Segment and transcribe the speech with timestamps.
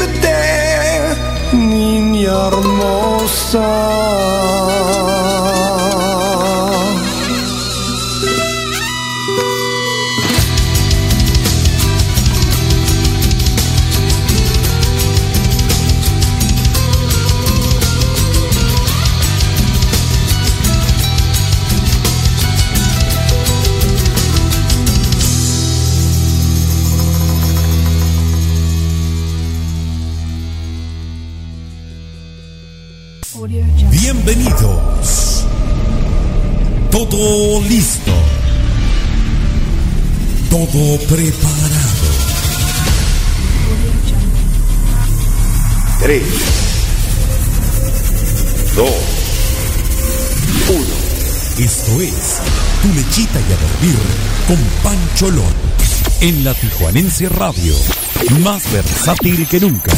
[0.00, 4.39] quererte, niña hermosa.
[55.22, 57.74] En la Tijuanense Radio,
[58.40, 59.92] más versátil que nunca.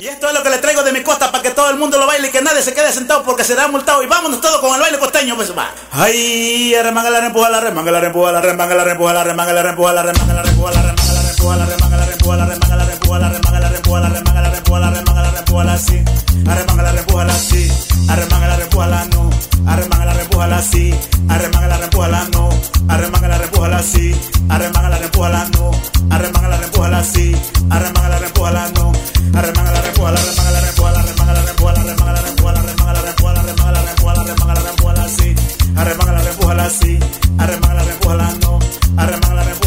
[0.00, 2.00] Y esto es lo que le traigo de mi costa para que todo el mundo
[2.00, 4.02] lo baile y que nadie se quede sentado porque será multado.
[4.02, 5.70] Y vámonos todos con el baile costeño, pues va.
[5.92, 9.62] Ay, remanga la rempuja, la remanga la rempuja, la remanga la rempuja, la remanga la
[9.62, 12.76] rempuja, la remanga la rempuja, la remanga la rempuja, la remanga la rempuja, la remanga
[12.76, 15.25] la rempuja, la remanga la rempuja, la remanga la rempuja, la remanga la
[15.56, 16.04] repújala así,
[16.46, 17.72] arremángala, repújala así,
[18.08, 19.30] arremángala, repújala no,
[19.66, 20.94] arremángala, repújala así,
[21.30, 22.48] arremángala, repújala no,
[22.88, 24.14] arremángala, repújala así,
[24.50, 25.70] arremángala, repújala no,
[26.10, 27.34] arremángala, repújala así,
[27.70, 28.92] arremángala, repújala no,
[29.32, 35.34] arremángala, repújala, arremángala, repújala, arremángala, repújala, arremángala, repújala, arremángala, repújala, arremángala, repújala, arremángala, repújala así,
[35.74, 36.98] arremángala, repújala así,
[37.38, 38.58] arremángala, repújala no,
[38.98, 39.25] arremángala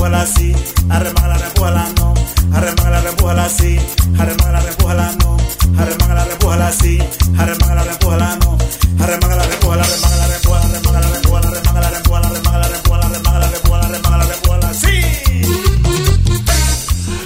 [0.10, 0.56] repújala así,
[0.90, 2.14] arremanga, repújala no,
[2.56, 3.80] arremanga, repújala así,
[4.18, 5.38] arremanga, repújala no,
[5.78, 6.98] arremanga, repújala así,
[7.38, 8.58] arremanga, repújala no,
[9.04, 15.02] arremanga, repújala, arremanga, repújala, arremanga, repújala, arremanga, repújala, arremanga, repújala, arremanga, repújala, arremanga, repújala así.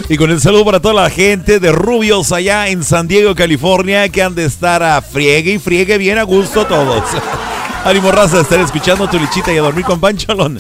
[0.10, 4.10] Y con el saludo para toda la gente de Rubios allá en San Diego, California,
[4.10, 7.04] que han de estar a friegue y friegue bien a gusto todos.
[7.86, 10.60] Ánimo raza, estar escuchando tu lichita y a dormir con pancholón.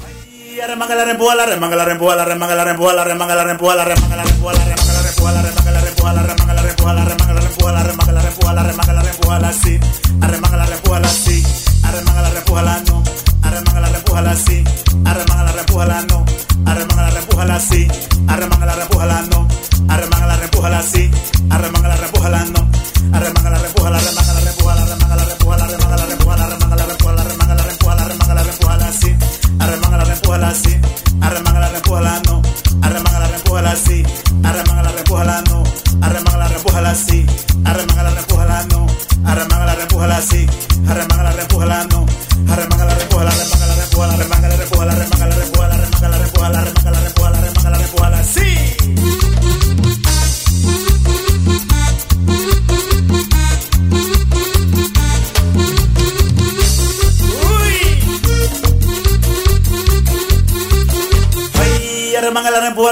[0.65, 3.75] Remanga la rempuja, la remanga la rempuja, la remanga la rempuja, la remanga la rempuja,
[3.75, 6.61] la remanga la rempuja, la remanga la rempuja, la remanga la rempuja, la remanga la
[6.61, 9.49] rempuja, la remanga la rempuja, la remanga la rempuja, la remanga la rempuja, la.
[10.23, 11.09] Arremanga la rempuja, la.
[11.83, 12.71] Arremanga la rempuja, la.
[13.43, 14.31] Arremanga la rempuja, la.
[15.11, 15.95] Arremanga la rempuja, la.
[16.71, 17.55] Arremanga la rempuja, la.
[18.33, 19.19] Arremanga la rempuja, la.
[19.93, 21.11] Arremanga la rempuja, la sí.
[21.51, 22.69] Arremanga la rempuja, la no.
[23.13, 25.82] Arremanga la rempuja, la remanga la rempuja, la remanga la la remanga
[35.23, 35.63] la no,
[36.01, 37.25] arremanga arremángala, repújala, sí,
[37.65, 38.87] arremángala, repújala, no,
[39.25, 40.21] arremángala, repújala,
[40.87, 41.32] Arremanga la.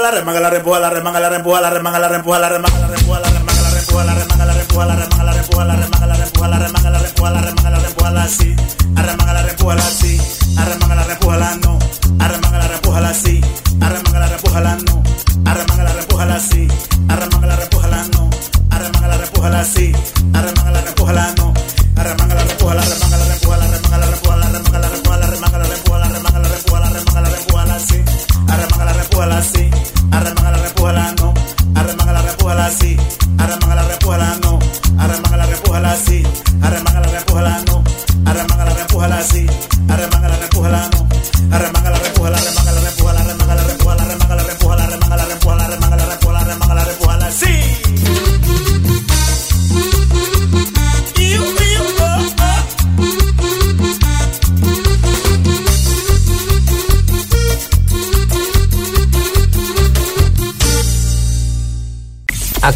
[0.00, 2.88] la remanga la rempuja, la remanga la rempuja, la remanga la rempuja, la remanga la
[2.88, 6.06] rempuja, la remanga la rempuja, la remanga la rempuja, la remanga la rempuja, la remanga
[6.06, 8.56] la rempuja, la remanga la rempuja, la remanga la rempuja, la sí.
[8.96, 10.18] Arremanga la rempuja, la sí.
[10.56, 11.78] Arremanga la rempuja, la no.
[12.20, 13.40] Arremanga la rempuja, la sí.
[13.80, 15.02] Arremanga la rempuja, la no.
[15.44, 16.68] Arremanga la rempuja, la sí.
[17.08, 18.30] Arremanga la rempuja, la no.
[18.70, 19.92] Arremanga la rempuja, la sí.
[20.32, 20.80] Arremanga la
[21.12, 21.54] la no.
[21.96, 22.44] Arremanga la
[22.74, 23.11] la remanga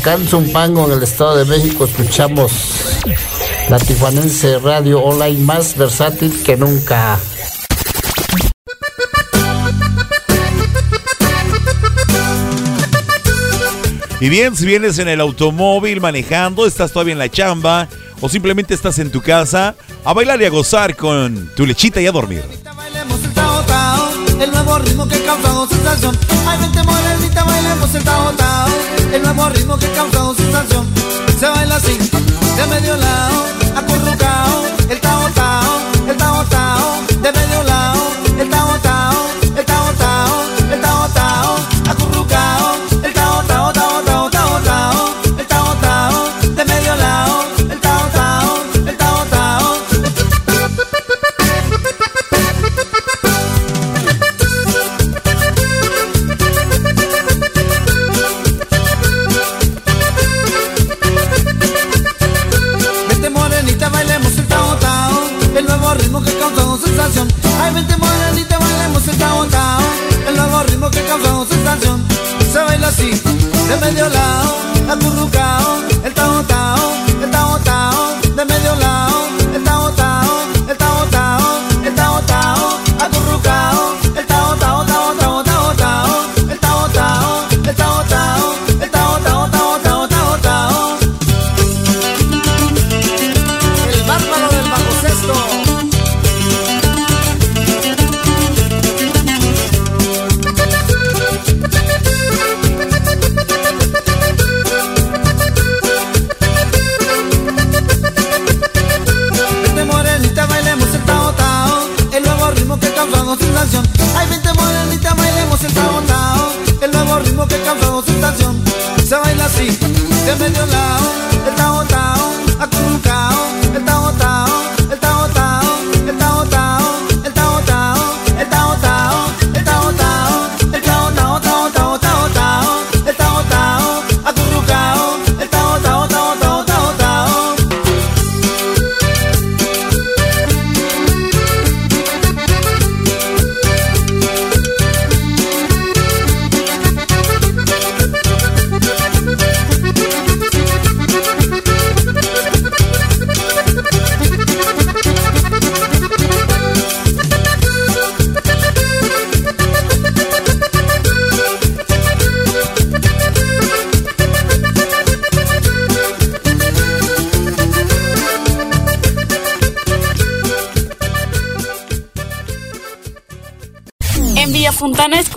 [0.06, 2.52] Acá en Zumpango, en el Estado de México, escuchamos
[3.68, 7.18] la Tijuanense Radio Online más versátil que nunca.
[14.20, 17.88] Y bien, si vienes en el automóvil manejando, estás todavía en la chamba
[18.20, 19.74] o simplemente estás en tu casa,
[20.04, 22.44] a bailar y a gozar con tu lechita y a dormir.
[24.76, 26.18] Nuevo ritmo que causa sensación.
[26.46, 28.68] Ay, vente morenita, bailemos el tao tao,
[29.12, 30.86] el nuevo ritmo que causa sensación.
[31.38, 31.96] Se baila así,
[32.56, 33.44] de medio lado,
[33.76, 36.65] acurrucao, el tao tao, el tao tao,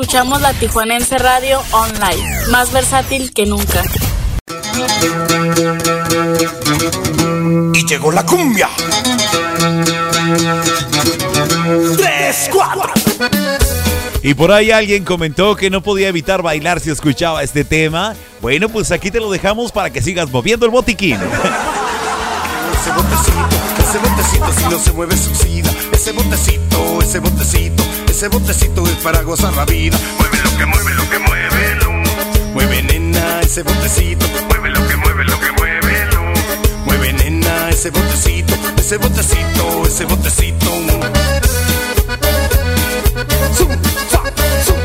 [0.10, 3.84] escuchamos la Tijuanense Radio Online, más versátil que nunca.
[7.76, 8.70] Y llegó la cumbia.
[11.96, 12.92] Tres, cuatro.
[14.24, 18.16] Y por ahí alguien comentó que no podía evitar bailar si escuchaba este tema.
[18.42, 21.20] Bueno, pues aquí te lo dejamos para que sigas moviendo el botiquín.
[22.90, 25.72] Ese botecito, ese botecito si no se mueve suicida.
[25.92, 27.84] Ese botecito, ese botecito
[28.20, 29.98] ese botecito es para gozar la vida.
[30.18, 31.92] Mueve lo que mueve, lo que mueve, lo.
[32.54, 34.26] Mueve nena, ese botecito.
[34.50, 36.34] Mueve lo que mueve, lo que mueve, lo.
[36.84, 40.70] Mueve nena, ese botecito, ese botecito, ese botecito.
[44.60, 44.79] Ese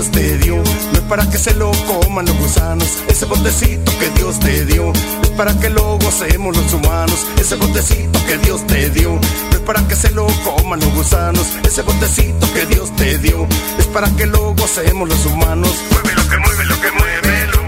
[0.00, 2.88] Dios te dio, no es para que se lo coman los gusanos.
[3.08, 4.94] Ese botecito que Dios te dio
[5.36, 7.26] para que lo gocemos los humanos.
[7.38, 11.46] Ese botecito que Dios te dio, no es para que se lo coman los gusanos.
[11.64, 13.46] Ese botecito que Dios te dio,
[13.78, 15.70] es para que lo gocemos los humanos.
[15.90, 17.62] Mueve lo que mueve, lo que mueve, lo.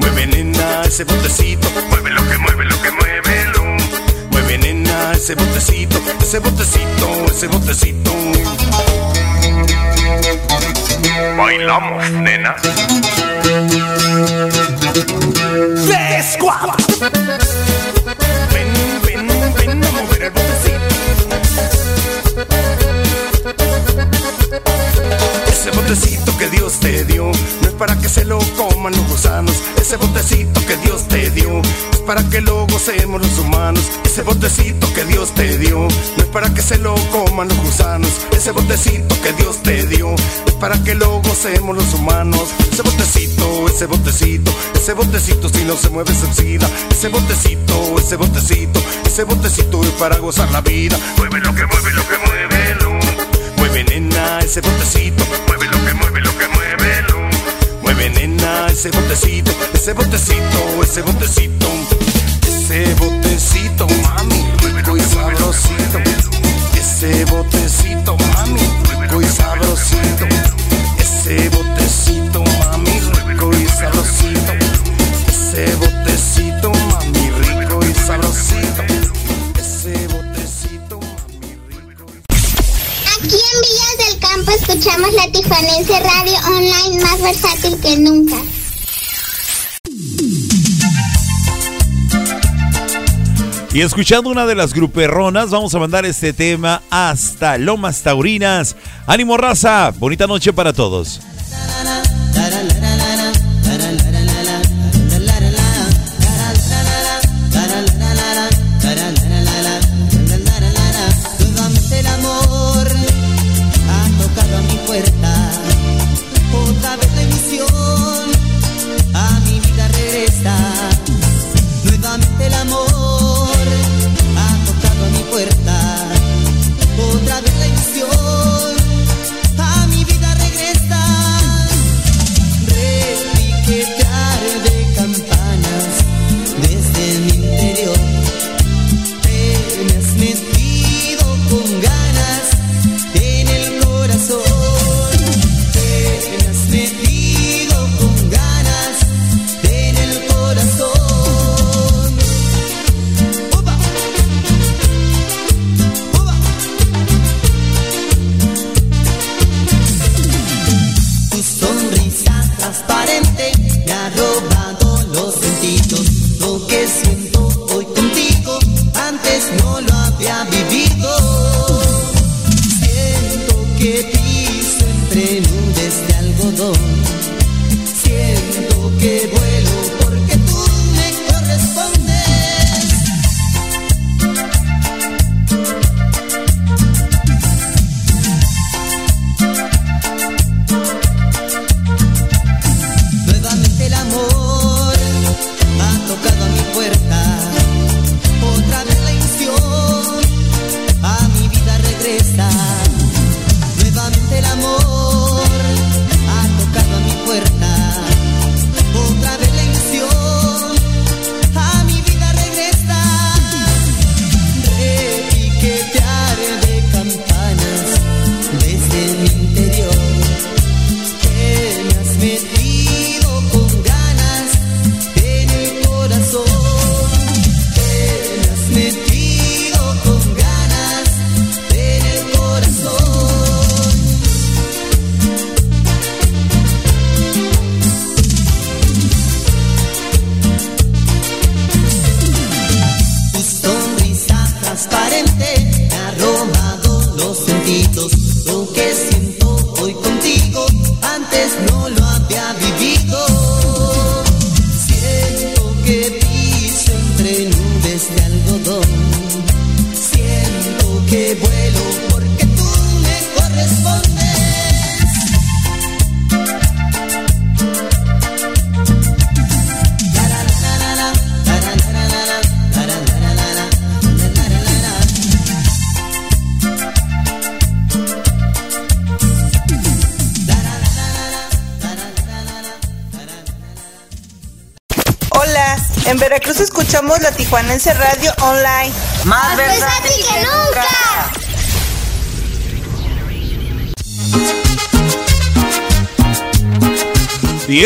[0.00, 1.68] Mueve nena, ese botecito.
[1.88, 3.64] Mueve lo que mueve, lo que mueve, lo.
[4.32, 8.10] Mueve nena, ese botecito, ese botecito, ese botecito.
[11.36, 12.56] Bailamos, nena.
[15.86, 16.72] Tres, cuatro.
[18.52, 18.68] Ven,
[19.04, 20.80] ven, ven a mover el botecito.
[25.48, 27.24] Ese botecito que Dios te dio
[27.62, 29.62] no es para que se lo coman los gusanos.
[29.80, 31.62] Ese botecito que Dios te dio
[32.10, 33.84] para que lo gocemos los humanos.
[34.04, 38.10] Ese botecito que Dios te dio no es para que se lo coman los gusanos.
[38.32, 42.48] Ese botecito que Dios te dio es para que lo gocemos los humanos.
[42.72, 46.68] Ese botecito, ese botecito, ese botecito si no se mueve se oxida.
[46.90, 50.98] Ese botecito, ese botecito, ese botecito es para gozar la vida.
[51.16, 52.90] Mueve lo que mueve, lo que mueve, lo.
[53.56, 57.82] Mueve nena, ese botecito, mueve lo que mueve, lo que mueve, lo.
[57.82, 61.99] Mueve nena, ese botecito, ese botecito, ese botecito.
[62.70, 64.46] Ese botecito, mami,
[64.76, 65.98] rico y sabrosito.
[66.78, 68.60] Ese botecito, mami,
[69.00, 70.26] rico y sabrosito.
[70.96, 74.52] Ese botecito, mami, rico y sabrosito.
[75.26, 78.84] Ese botecito, mami, rico y sabrosito.
[79.58, 82.32] Ese botecito, mami, rico y
[83.18, 88.59] Aquí en Villas del Campo escuchamos la Tijuanense Radio Online más versátil que nunca.
[93.72, 98.74] Y escuchando una de las gruperronas, vamos a mandar este tema hasta Lomas Taurinas.
[99.06, 101.20] Ánimo raza, bonita noche para todos.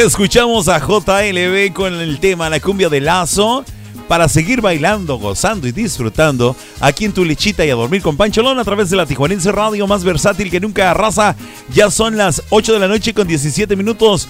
[0.07, 3.65] Escuchamos a JLB con el tema La cumbia de lazo
[4.07, 8.59] para seguir bailando, gozando y disfrutando aquí en tu lechita y a dormir con Pancholón
[8.59, 11.37] a través de la Tijuanense Radio más versátil que nunca arrasa.
[11.73, 14.29] Ya son las 8 de la noche con 17 minutos.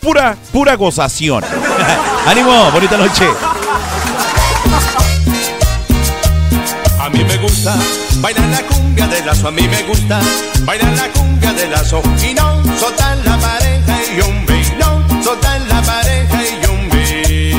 [0.00, 1.42] Pura, pura gozación.
[2.26, 3.26] Ánimo, bonita noche.
[7.00, 7.74] A mí me gusta
[8.20, 10.20] bailar la cumbia de lazo, a mí me gusta
[10.64, 14.53] bailar la cumbia de lazo y no soltar la pareja y hombre,
[15.34, 17.50] soltar la pareja y hombre.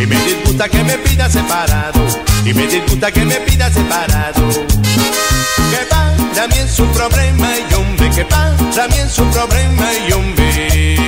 [0.00, 2.00] Y me disgusta que me pida separado,
[2.44, 4.48] y me disgusta que me pida separado.
[4.48, 10.12] Que para mí es un problema y hombre, que para mí es un problema y
[10.12, 11.03] hombre.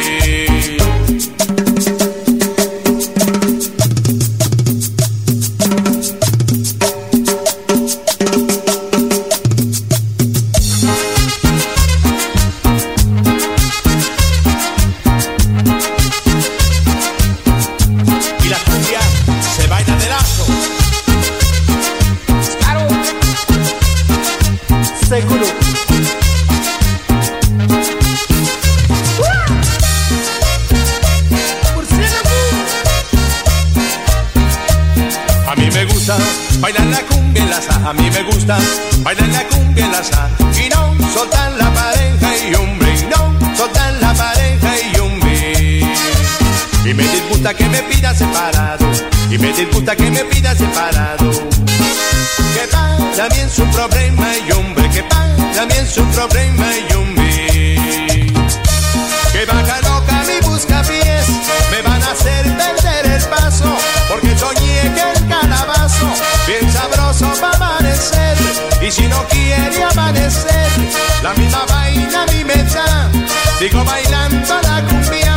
[73.58, 75.36] Sigo bailando la cumbia,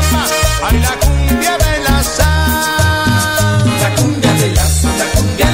[0.63, 1.99] ay la cumbia de la.
[3.82, 4.63] La cumbia de la
[4.99, 5.47] la cumbia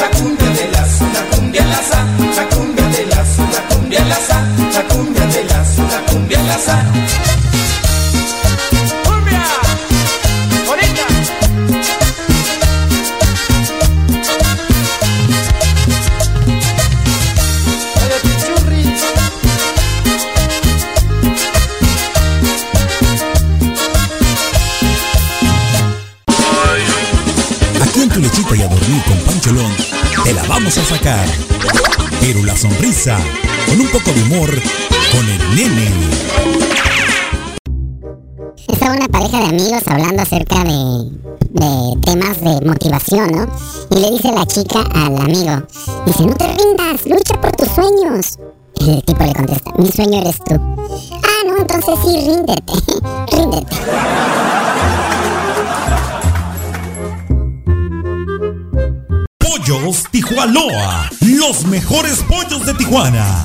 [0.00, 0.82] la cumbia de la
[1.14, 3.16] la cumbia la sal, la cumbia de la
[3.54, 4.18] la cumbia la
[4.74, 5.58] la cumbia de la
[5.92, 7.29] la cumbia la sal.
[31.02, 33.16] Pero la sonrisa,
[33.66, 34.50] con un poco de humor,
[35.10, 35.90] con el nene.
[38.68, 41.10] Estaba una pareja de amigos hablando acerca de,
[41.52, 43.48] de temas de motivación, ¿no?
[43.96, 45.66] Y le dice la chica al amigo,
[46.04, 48.38] dice, no te rindas, lucha por tus sueños.
[48.80, 50.54] Y el tipo le contesta, mi sueño eres tú.
[50.54, 52.72] Ah, no, entonces sí, ríndete,
[53.36, 53.76] ríndete.
[59.80, 63.44] Pollos los mejores pollos de Tijuana.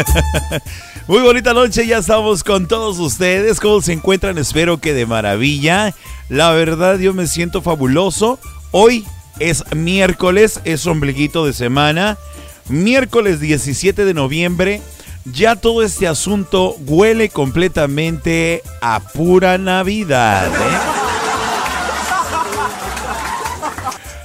[1.06, 3.60] Muy bonita noche, ya estamos con todos ustedes.
[3.60, 4.38] ¿Cómo se encuentran?
[4.38, 5.94] Espero que de maravilla.
[6.28, 8.38] La verdad, yo me siento fabuloso.
[8.70, 9.04] Hoy
[9.38, 12.18] es miércoles, es ombliguito de semana.
[12.68, 14.82] Miércoles 17 de noviembre.
[15.24, 20.48] Ya todo este asunto huele completamente a pura Navidad.
[20.48, 21.02] ¿eh?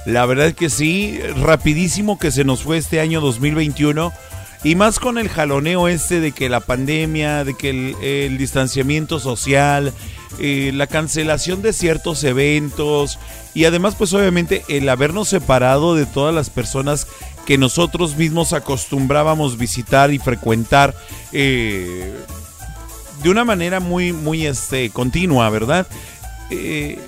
[0.06, 4.12] La verdad que sí, rapidísimo que se nos fue este año 2021
[4.64, 7.70] y más con el jaloneo este de que la pandemia, de que
[8.26, 9.92] el, distanciamiento social,
[10.38, 13.18] eh, la cancelación de ciertos eventos
[13.54, 17.06] y además pues obviamente el habernos separado de todas las personas
[17.46, 20.94] que nosotros mismos acostumbrábamos visitar y frecuentar
[21.32, 22.12] eh,
[23.22, 25.86] de una manera muy, muy este, continua, ¿verdad?
[26.50, 26.98] Eh,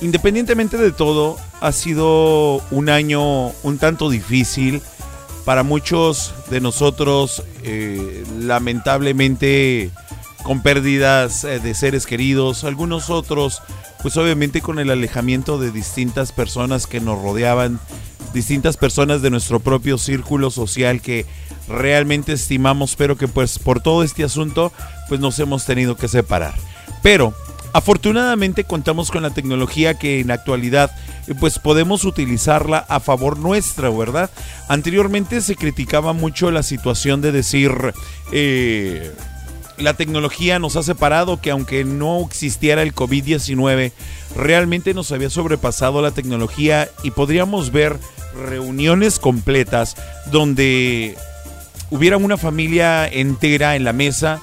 [0.00, 4.82] independientemente de todo, ha sido un año un tanto difícil.
[5.46, 9.92] Para muchos de nosotros, eh, lamentablemente,
[10.42, 13.62] con pérdidas eh, de seres queridos, algunos otros,
[14.02, 17.78] pues obviamente con el alejamiento de distintas personas que nos rodeaban,
[18.34, 21.26] distintas personas de nuestro propio círculo social que
[21.68, 24.72] realmente estimamos, pero que pues por todo este asunto,
[25.08, 26.54] pues nos hemos tenido que separar.
[27.02, 27.34] Pero
[27.76, 30.90] Afortunadamente contamos con la tecnología que en la actualidad
[31.26, 34.30] eh, pues podemos utilizarla a favor nuestra, ¿verdad?
[34.66, 37.92] Anteriormente se criticaba mucho la situación de decir
[38.32, 39.14] eh,
[39.76, 43.92] la tecnología nos ha separado, que aunque no existiera el COVID-19,
[44.34, 47.98] realmente nos había sobrepasado la tecnología y podríamos ver
[48.48, 49.96] reuniones completas
[50.32, 51.14] donde
[51.90, 54.40] hubiera una familia entera en la mesa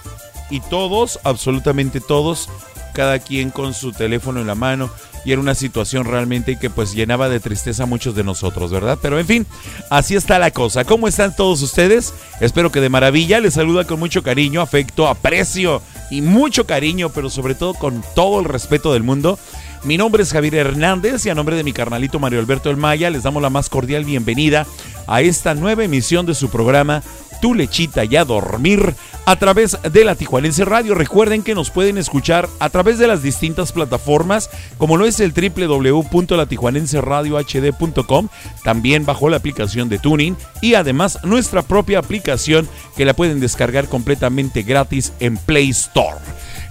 [0.52, 2.48] y todos, absolutamente todos,
[2.94, 4.90] cada quien con su teléfono en la mano
[5.26, 9.00] y era una situación realmente que pues llenaba de tristeza a muchos de nosotros, ¿verdad?
[9.02, 9.48] Pero en fin,
[9.90, 10.84] así está la cosa.
[10.84, 12.14] ¿Cómo están todos ustedes?
[12.42, 13.40] Espero que de maravilla.
[13.40, 18.40] Les saluda con mucho cariño, afecto, aprecio y mucho cariño, pero sobre todo con todo
[18.40, 19.40] el respeto del mundo.
[19.84, 23.10] Mi nombre es Javier Hernández y a nombre de mi carnalito Mario Alberto El Maya
[23.10, 24.66] les damos la más cordial bienvenida
[25.08, 27.04] a esta nueva emisión de su programa
[27.44, 30.96] Tu lechita y a dormir a través de la Tijuanense Radio.
[30.96, 35.34] Recuerden que nos pueden escuchar a través de las distintas plataformas, como lo es el
[35.34, 38.30] www.latijuanenseradiohd.com,
[38.64, 43.90] también bajo la aplicación de Tuning y además nuestra propia aplicación que la pueden descargar
[43.90, 46.16] completamente gratis en Play Store.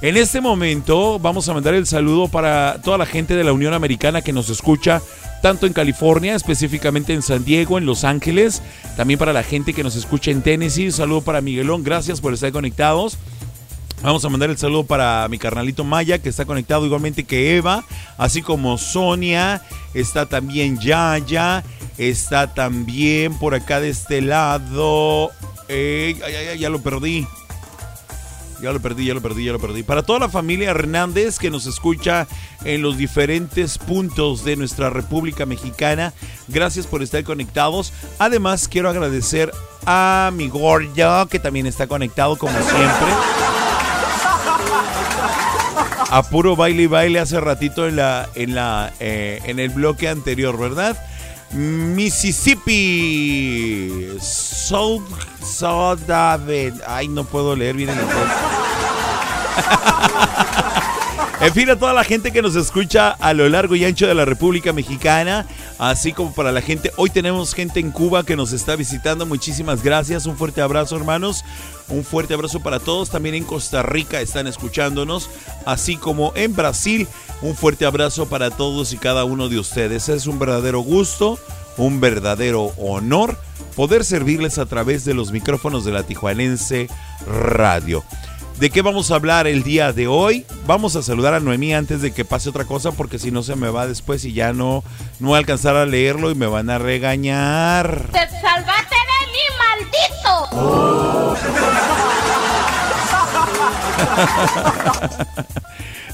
[0.03, 3.73] En este momento vamos a mandar el saludo para toda la gente de la Unión
[3.73, 5.01] Americana que nos escucha
[5.43, 8.63] tanto en California, específicamente en San Diego, en Los Ángeles,
[8.97, 10.87] también para la gente que nos escucha en Tennessee.
[10.87, 13.17] Un saludo para Miguelón, gracias por estar conectados.
[14.03, 17.85] Vamos a mandar el saludo para mi carnalito Maya, que está conectado igualmente que Eva,
[18.19, 19.63] así como Sonia,
[19.95, 21.63] está también Yaya,
[21.97, 25.31] está también por acá de este lado.
[25.69, 27.25] Eh, ya lo perdí.
[28.63, 29.83] Ya lo perdí, ya lo perdí, ya lo perdí.
[29.83, 32.29] Para toda la familia Hernández que nos escucha
[32.65, 36.13] en los diferentes puntos de nuestra República Mexicana,
[36.47, 37.93] gracias por estar conectados.
[38.21, 39.53] Además, quiero agradecer
[39.85, 43.09] a mi gordo que también está conectado como siempre.
[46.11, 50.09] A puro baile y baile hace ratito en la en la eh, en el bloque
[50.09, 50.97] anterior, ¿verdad?
[51.53, 54.19] Mississippi.
[54.21, 55.03] South,
[55.43, 56.09] South
[56.87, 57.97] Ay, no puedo leer bien el.
[61.43, 64.15] En fin, a toda la gente que nos escucha a lo largo y ancho de
[64.15, 65.45] la República Mexicana,
[65.77, 69.83] así como para la gente, hoy tenemos gente en Cuba que nos está visitando, muchísimas
[69.83, 71.45] gracias, un fuerte abrazo hermanos,
[71.89, 75.31] un fuerte abrazo para todos, también en Costa Rica están escuchándonos,
[75.67, 77.09] así como en Brasil,
[77.43, 81.39] un fuerte abrazo para todos y cada uno de ustedes, es un verdadero gusto,
[81.77, 83.39] un verdadero honor
[83.77, 86.89] poder servirles a través de los micrófonos de la Tijuanense
[87.27, 88.05] Radio.
[88.59, 90.47] ¿De qué vamos a hablar el día de hoy?
[90.67, 93.57] Vamos a saludar a Noemí antes de que pase otra cosa porque si no se
[93.57, 94.85] me va después y ya no,
[95.19, 98.09] no a alcanzar a leerlo y me van a regañar.
[98.13, 98.29] ¡Te
[99.59, 100.33] maldito!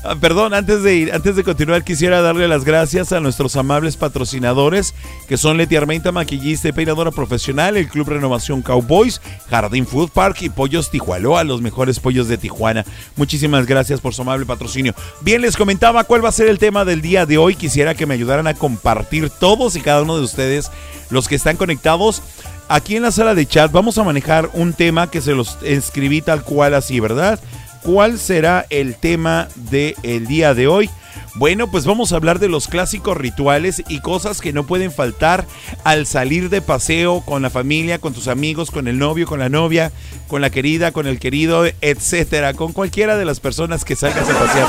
[0.05, 3.97] Ah, perdón, antes de ir, antes de continuar, quisiera darle las gracias a nuestros amables
[3.97, 4.95] patrocinadores,
[5.27, 10.39] que son Leti Armenta, maquillista y peinadora profesional, el Club Renovación Cowboys, Jardín Food Park
[10.43, 12.87] y Pollos Tijualoa, los mejores pollos de Tijuana.
[13.17, 14.95] Muchísimas gracias por su amable patrocinio.
[15.21, 17.57] Bien, les comentaba cuál va a ser el tema del día de hoy.
[17.57, 20.71] Quisiera que me ayudaran a compartir todos y cada uno de ustedes,
[21.11, 22.23] los que están conectados.
[22.69, 26.21] Aquí en la sala de chat vamos a manejar un tema que se los escribí
[26.21, 27.41] tal cual así, ¿verdad?
[27.83, 30.91] cuál será el tema del el día de hoy.
[31.35, 35.47] Bueno, pues vamos a hablar de los clásicos rituales y cosas que no pueden faltar
[35.85, 39.49] al salir de paseo con la familia, con tus amigos, con el novio, con la
[39.49, 39.93] novia,
[40.27, 44.39] con la querida, con el querido, etcétera, con cualquiera de las personas que salgas a
[44.39, 44.69] pasear.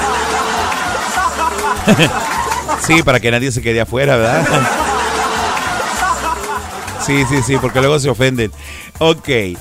[2.87, 4.78] sí, para que nadie se quede afuera, ¿verdad?
[7.09, 8.51] Sí, sí, sí, porque luego se ofenden.
[8.99, 9.29] Ok.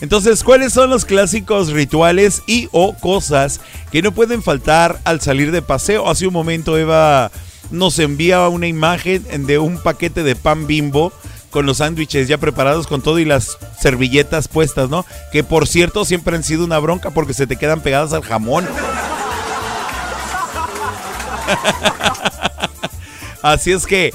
[0.00, 3.60] Entonces, ¿cuáles son los clásicos rituales y o cosas
[3.92, 6.10] que no pueden faltar al salir de paseo?
[6.10, 7.30] Hace un momento Eva
[7.70, 11.12] nos envía una imagen de un paquete de pan bimbo
[11.50, 15.06] con los sándwiches ya preparados con todo y las servilletas puestas, ¿no?
[15.30, 18.66] Que por cierto siempre han sido una bronca porque se te quedan pegadas al jamón.
[23.42, 24.12] Así es que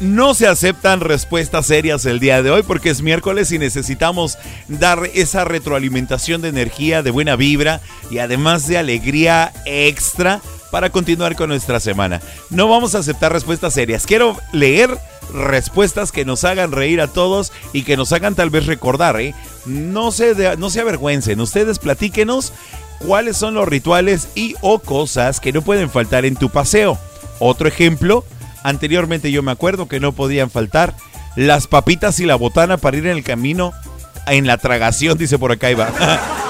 [0.00, 5.10] no se aceptan respuestas serias el día de hoy porque es miércoles y necesitamos dar
[5.14, 7.80] esa retroalimentación de energía, de buena vibra
[8.10, 12.20] y además de alegría extra para continuar con nuestra semana.
[12.50, 14.06] No vamos a aceptar respuestas serias.
[14.06, 14.96] Quiero leer
[15.32, 19.20] respuestas que nos hagan reír a todos y que nos hagan tal vez recordar.
[19.20, 19.34] ¿eh?
[19.66, 21.40] No, se no se avergüencen.
[21.40, 22.52] Ustedes platíquenos
[22.98, 26.98] cuáles son los rituales y o cosas que no pueden faltar en tu paseo.
[27.40, 28.24] Otro ejemplo
[28.68, 30.94] Anteriormente yo me acuerdo que no podían faltar
[31.36, 33.72] las papitas y la botana para ir en el camino
[34.26, 35.88] en la tragación, dice por acá Iba.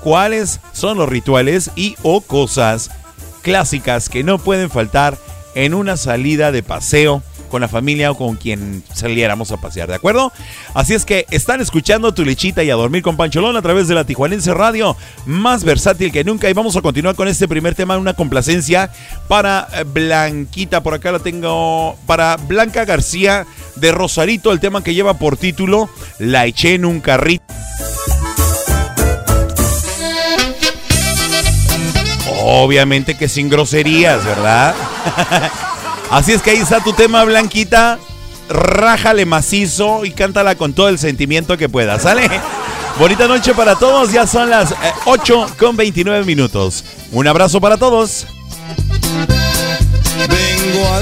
[0.02, 2.90] ¿Cuáles son los rituales y o cosas
[3.42, 5.16] clásicas que no pueden faltar
[5.54, 7.22] en una salida de paseo?
[7.48, 10.32] Con la familia o con quien saliéramos a pasear, ¿de acuerdo?
[10.74, 13.94] Así es que están escuchando tu lechita y a dormir con Pancholón a través de
[13.94, 16.48] la Tijuanense Radio, más versátil que nunca.
[16.50, 18.90] Y vamos a continuar con este primer tema, una complacencia
[19.28, 24.94] para eh, Blanquita, por acá la tengo, para Blanca García de Rosarito, el tema que
[24.94, 27.44] lleva por título La eché en un carrito.
[32.48, 34.74] Obviamente que sin groserías, ¿verdad?
[36.10, 37.98] Así es que ahí está tu tema, Blanquita.
[38.48, 42.30] Rájale macizo y cántala con todo el sentimiento que puedas, ¿sale?
[42.98, 46.84] Bonita noche para todos, ya son las 8 eh, con 29 minutos.
[47.12, 48.26] Un abrazo para todos.
[50.28, 51.00] Vengo a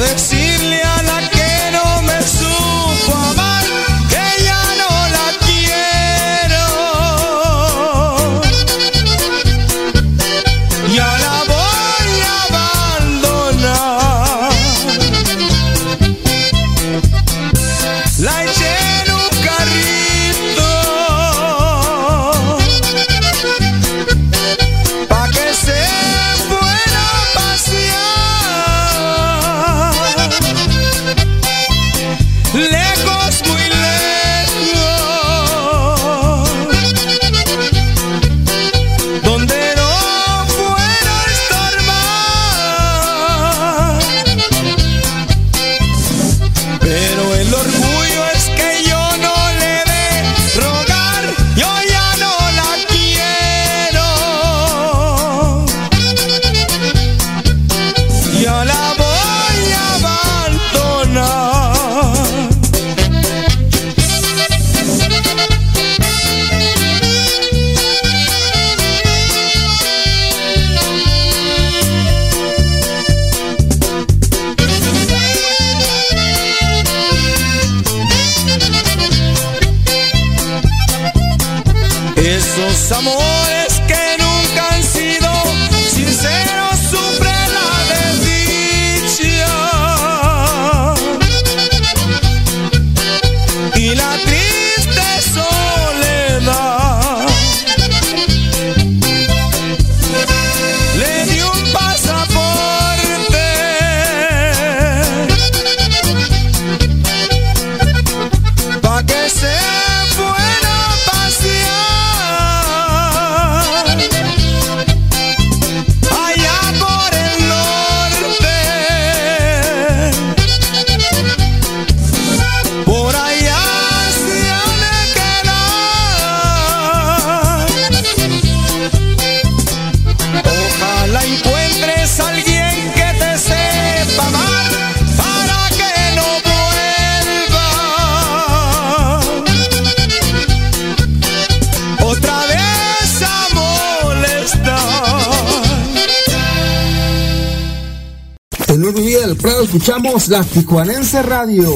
[150.29, 151.69] La Tijuanense Radio,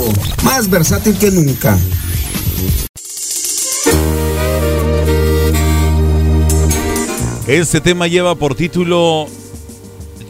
[0.43, 1.79] más versátil que nunca.
[7.47, 9.27] Este tema lleva por título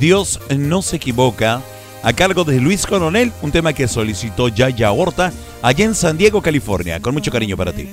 [0.00, 1.62] Dios no se equivoca,
[2.02, 6.42] a cargo de Luis Coronel, un tema que solicitó Yaya Horta allá en San Diego,
[6.42, 7.00] California.
[7.00, 7.88] Con mucho cariño para ti.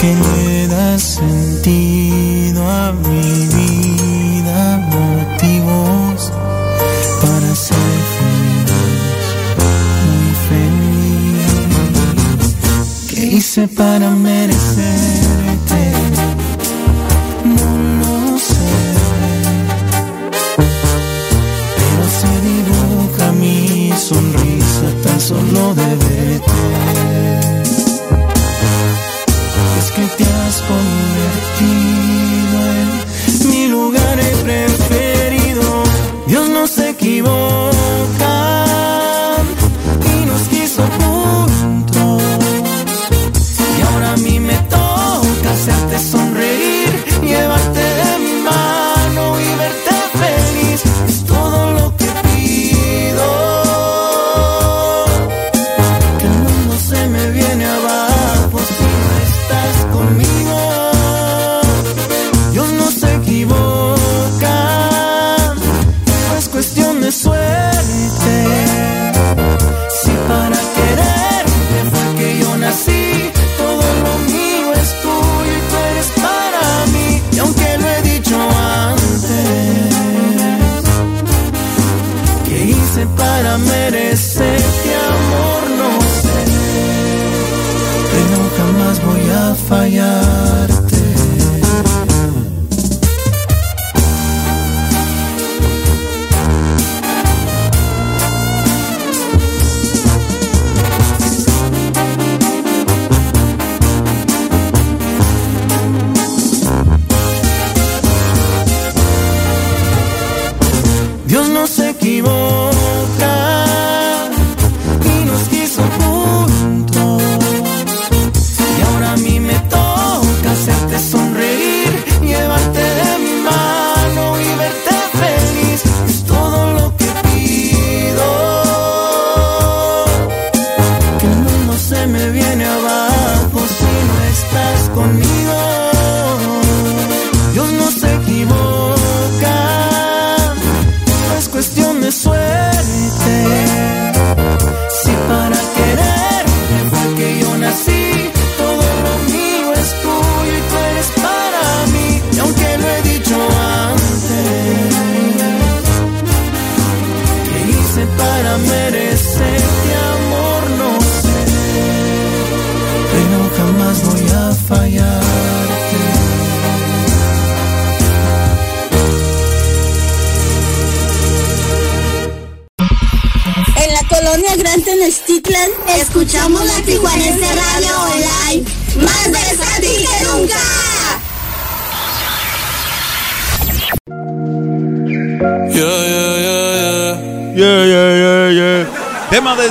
[0.00, 6.32] que le da sentido a mi vida, motivos
[7.20, 9.24] para ser feliz,
[10.06, 11.52] muy feliz.
[13.10, 15.49] ¿Qué hice para merecer?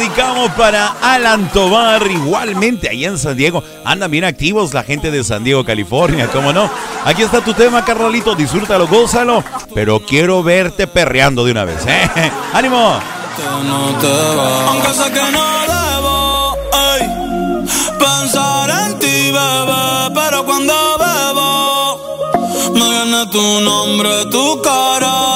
[0.10, 3.64] dedicamos para Alan Tobar, igualmente allá en San Diego.
[3.86, 6.70] Andan bien activos la gente de San Diego, California, cómo no.
[7.06, 9.44] Aquí está tu tema, Carlolito, disfrútalo, gózalo,
[9.74, 12.10] pero quiero verte perreando de una vez, ¿eh?
[12.54, 13.00] ¡Ánimo!
[14.68, 16.58] Aunque sé que no debo
[18.00, 25.29] pensar en ti, bebé, pero cuando bebo me viene tu nombre, tu cara.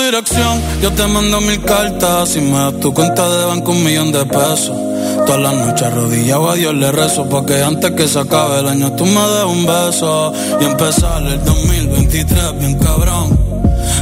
[0.00, 2.30] Dirección, yo te mando mil cartas.
[2.30, 4.76] Si me das tu cuenta de banco, un millón de pesos.
[5.24, 8.92] Todas las noches arrodillado a Dios le rezo Porque antes que se acabe el año
[8.92, 13.38] tú me des un beso Y empezar el 2023 bien cabrón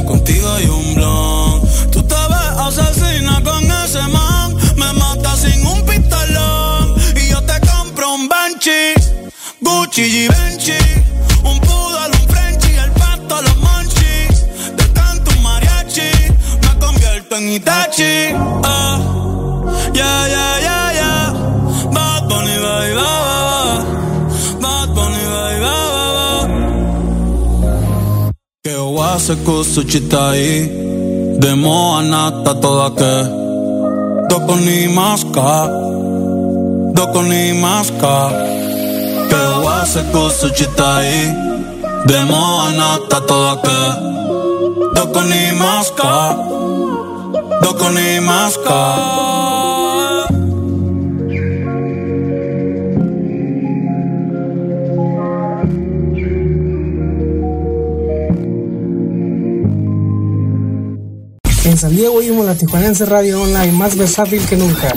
[0.05, 5.81] Contigo hay un blon Tú te ves asesina con ese man Me mata sin un
[5.85, 8.93] pistolón Y yo te compro un Banshee
[9.61, 10.27] Gucci y
[17.55, 18.13] Itachi
[18.63, 18.97] Ah,
[19.99, 21.25] yeah, yeah, yeah, yeah.
[21.95, 23.63] Bad Bunny, ba, ba, ba.
[24.63, 26.29] Bad Bunny, baby, ba, ba, ba.
[28.63, 30.69] Che oase kusu chitai
[31.39, 33.13] Demo anata toda ke
[34.29, 35.51] Doko ni maska
[36.97, 38.15] Doko ni maska
[39.29, 41.13] Che oase kusu chitai
[42.09, 43.79] Demo anata toda ke
[44.95, 46.11] Doko ni maska
[47.61, 48.81] Doko ni maska
[61.65, 64.93] En San Diego oímos la Tijuanense Radio Online más versátil que nunca.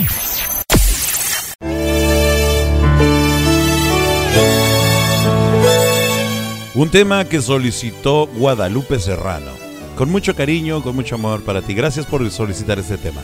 [6.74, 9.67] Un tema que solicitó Guadalupe Serrano.
[9.98, 11.74] Con mucho cariño, con mucho amor para ti.
[11.74, 13.20] Gracias por solicitar este tema.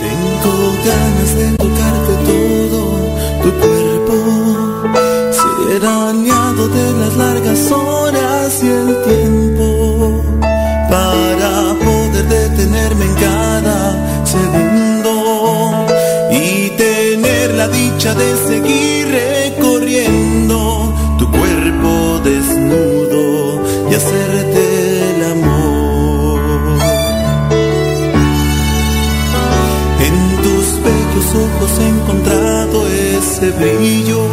[0.00, 2.82] Tengo ganas de tocarte todo
[3.44, 4.16] tu cuerpo,
[5.30, 10.20] ser aliado de las largas horas y el tiempo,
[10.90, 15.86] para poder detenerme en cada segundo
[16.32, 19.01] y tener la dicha de seguir
[31.32, 34.26] tus ojos he encontrado ese brillo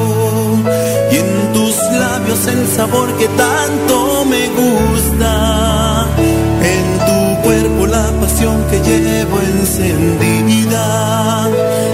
[1.12, 6.08] y en tus labios el sabor que tanto me gusta.
[6.18, 11.50] En tu cuerpo la pasión que llevo encendida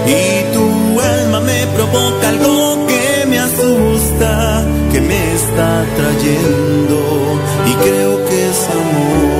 [0.06, 8.24] y tu alma me provoca algo que me asusta, que me está trayendo y creo
[8.26, 9.35] que es amor.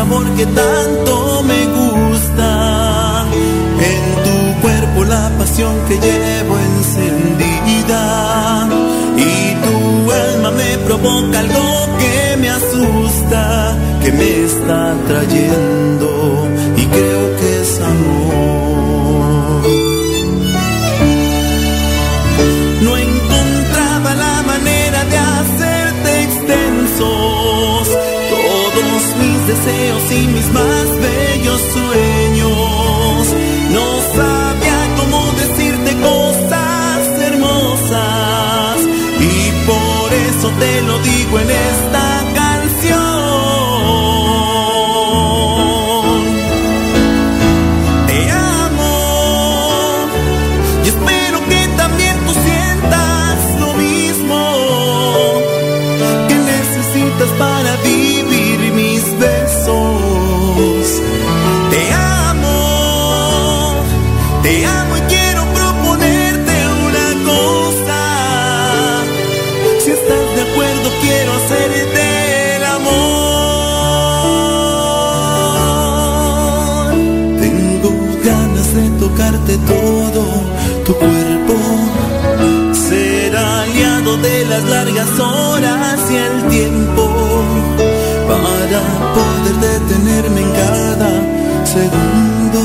[0.00, 3.26] Sabor que tanto me gusta.
[3.90, 8.02] En tu cuerpo la pasión que llevo encendida
[9.28, 9.32] y
[9.64, 9.76] tu
[10.26, 11.66] alma me provoca algo
[12.00, 13.42] que me asusta,
[14.02, 15.89] que me está trayendo
[29.50, 30.99] deseos y mis más
[79.50, 80.24] tocarte todo
[80.84, 81.54] tu cuerpo.
[82.72, 87.08] Ser aliado de las largas horas y el tiempo
[88.28, 88.80] para
[89.14, 91.10] poder detenerme en cada
[91.64, 92.60] segundo.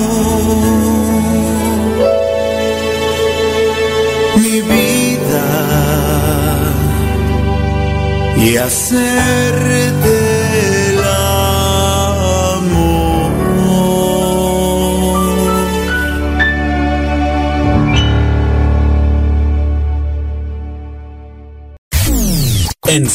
[4.38, 5.45] Mi vida
[8.38, 10.14] y hacerte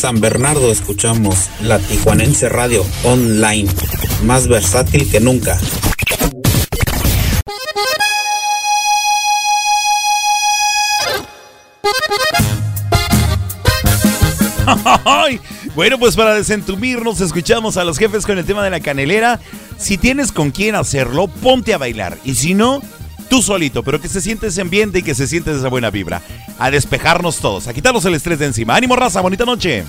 [0.01, 3.69] San Bernardo escuchamos la Tijuanense Radio Online,
[4.25, 5.61] más versátil que nunca.
[15.75, 19.39] Bueno, pues para desentumirnos, escuchamos a los jefes con el tema de la canelera.
[19.77, 22.17] Si tienes con quién hacerlo, ponte a bailar.
[22.25, 22.81] Y si no,
[23.29, 26.23] tú solito, pero que se siente ese ambiente y que se siente esa buena vibra.
[26.61, 28.77] A despejarnos todos, a quitarnos el estrés de encima.
[28.77, 29.83] Ánimo, raza, bonita noche.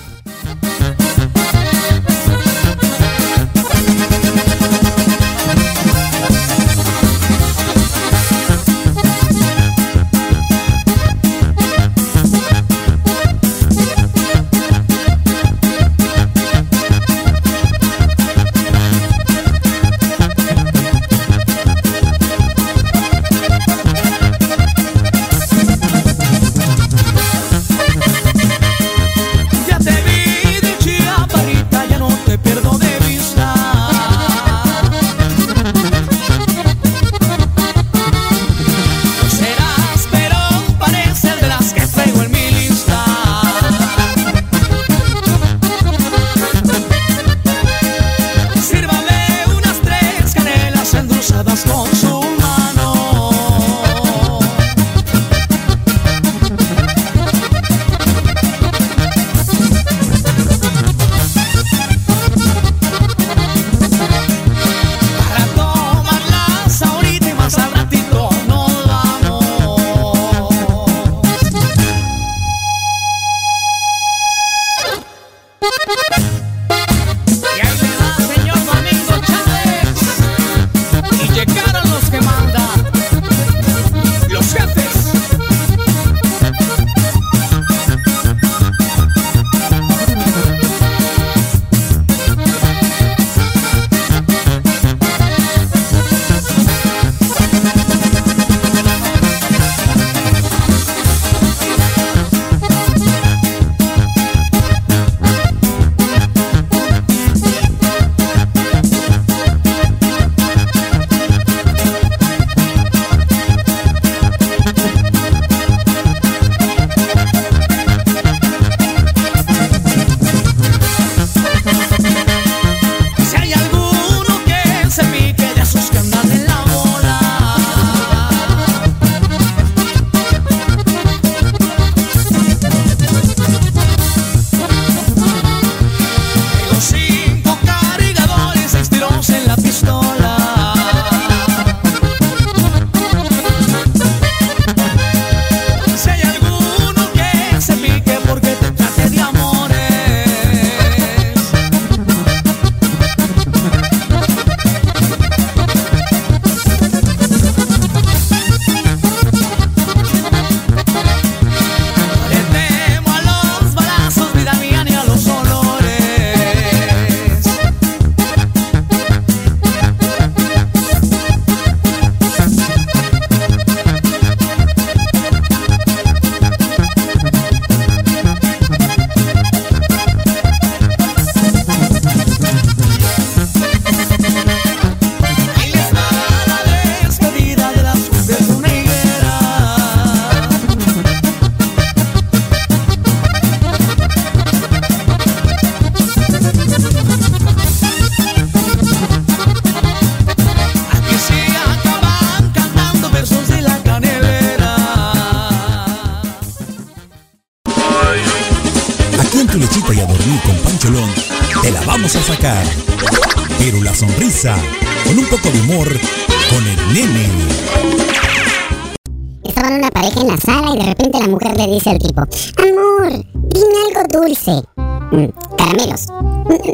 [221.90, 224.62] Al tipo, amor, dime algo dulce.
[224.76, 226.06] "Mm, caramelos.
[226.08, 226.22] "Mm,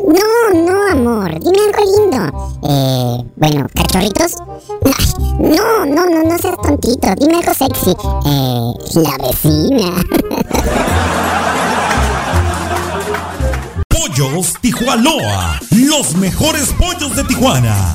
[0.09, 0.27] No,
[0.67, 2.23] no, amor, dime algo lindo.
[2.69, 4.33] Eh, bueno, cachorritos.
[5.39, 7.95] No, no, no, no seas tontito, dime algo sexy.
[8.27, 9.89] Eh, la vecina.
[13.89, 17.95] Pollos Tijuanoa, los mejores pollos de Tijuana.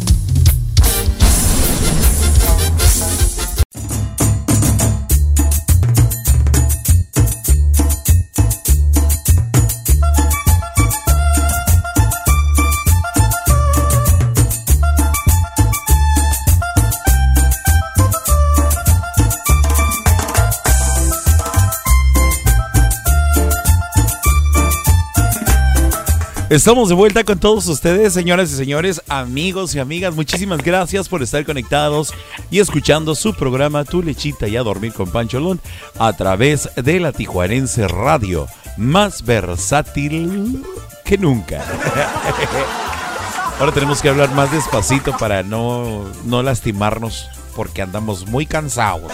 [26.55, 30.15] Estamos de vuelta con todos ustedes, señoras y señores, amigos y amigas.
[30.15, 32.13] Muchísimas gracias por estar conectados
[32.49, 35.59] y escuchando su programa Tu Lechita y a Dormir con Pancholón
[35.99, 38.47] a través de la Tijuanense Radio,
[38.77, 40.63] más versátil
[41.03, 41.61] que nunca.
[43.59, 49.11] Ahora tenemos que hablar más despacito para no, no lastimarnos porque andamos muy cansados.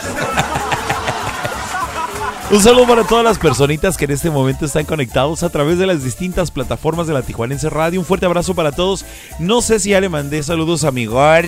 [2.52, 5.88] Un saludo para todas las personitas que en este momento están conectados a través de
[5.88, 8.02] las distintas plataformas de la Tijuanense Radio.
[8.02, 9.06] Un fuerte abrazo para todos.
[9.40, 11.48] No sé si ya le mandé saludos a mi gordo.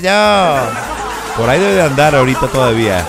[1.35, 3.05] Por ahí debe de andar ahorita todavía.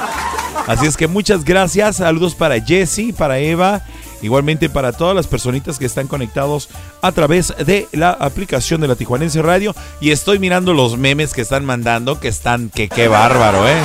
[0.67, 1.97] Así es que muchas gracias.
[1.97, 3.83] Saludos para Jesse, para Eva.
[4.23, 6.71] Igualmente para todas las personitas que están conectados
[7.01, 9.73] a través de la aplicación de la Tijuanense Radio.
[10.01, 13.79] Y estoy mirando los memes que están mandando, que están, que qué bárbaro, ¿eh?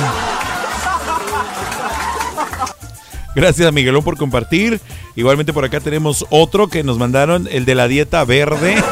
[3.34, 4.80] Gracias a Miguelón por compartir.
[5.14, 8.76] Igualmente por acá tenemos otro que nos mandaron, el de la dieta verde.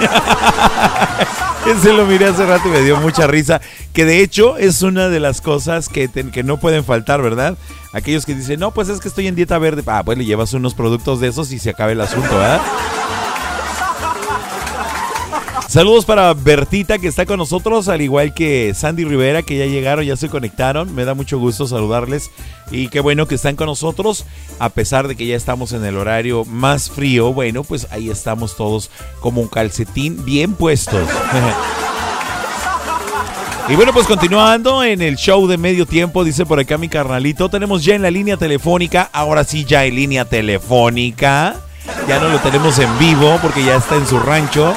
[1.67, 3.61] Ese lo miré hace rato y me dio mucha risa.
[3.93, 7.59] Que de hecho es una de las cosas que, que no pueden faltar, ¿verdad?
[7.93, 9.83] Aquellos que dicen, no, pues es que estoy en dieta verde.
[9.87, 12.63] Ah, pues le llevas unos productos de esos y se acaba el asunto, ¿verdad?
[15.69, 20.03] Saludos para Bertita que está con nosotros, al igual que Sandy Rivera que ya llegaron,
[20.03, 20.95] ya se conectaron.
[20.95, 22.31] Me da mucho gusto saludarles
[22.71, 24.25] y qué bueno que están con nosotros,
[24.59, 27.35] a pesar de que ya estamos en el horario más frío.
[27.35, 28.91] Bueno, pues ahí estamos todos
[29.21, 31.07] como un calcetín bien puestos.
[33.71, 37.51] Y bueno, pues continuando en el show de medio tiempo, dice por acá mi carnalito,
[37.51, 41.57] tenemos ya en la línea telefónica, ahora sí ya en línea telefónica,
[42.09, 44.75] ya no lo tenemos en vivo porque ya está en su rancho.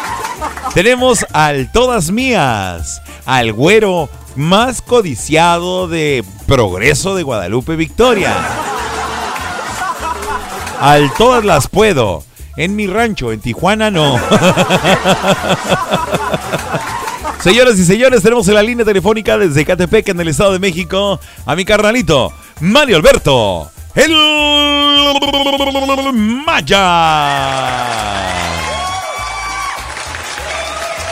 [0.74, 8.34] Tenemos al Todas Mías, al güero más codiciado de Progreso de Guadalupe Victoria.
[10.80, 12.24] Al Todas Las Puedo,
[12.58, 14.20] En mi rancho, en Tijuana no.
[17.42, 21.20] Señoras y señores, tenemos en la línea telefónica desde Catepec, en el Estado de México,
[21.46, 24.16] a mi carnalito, Mario Alberto, el
[26.46, 26.82] Maya.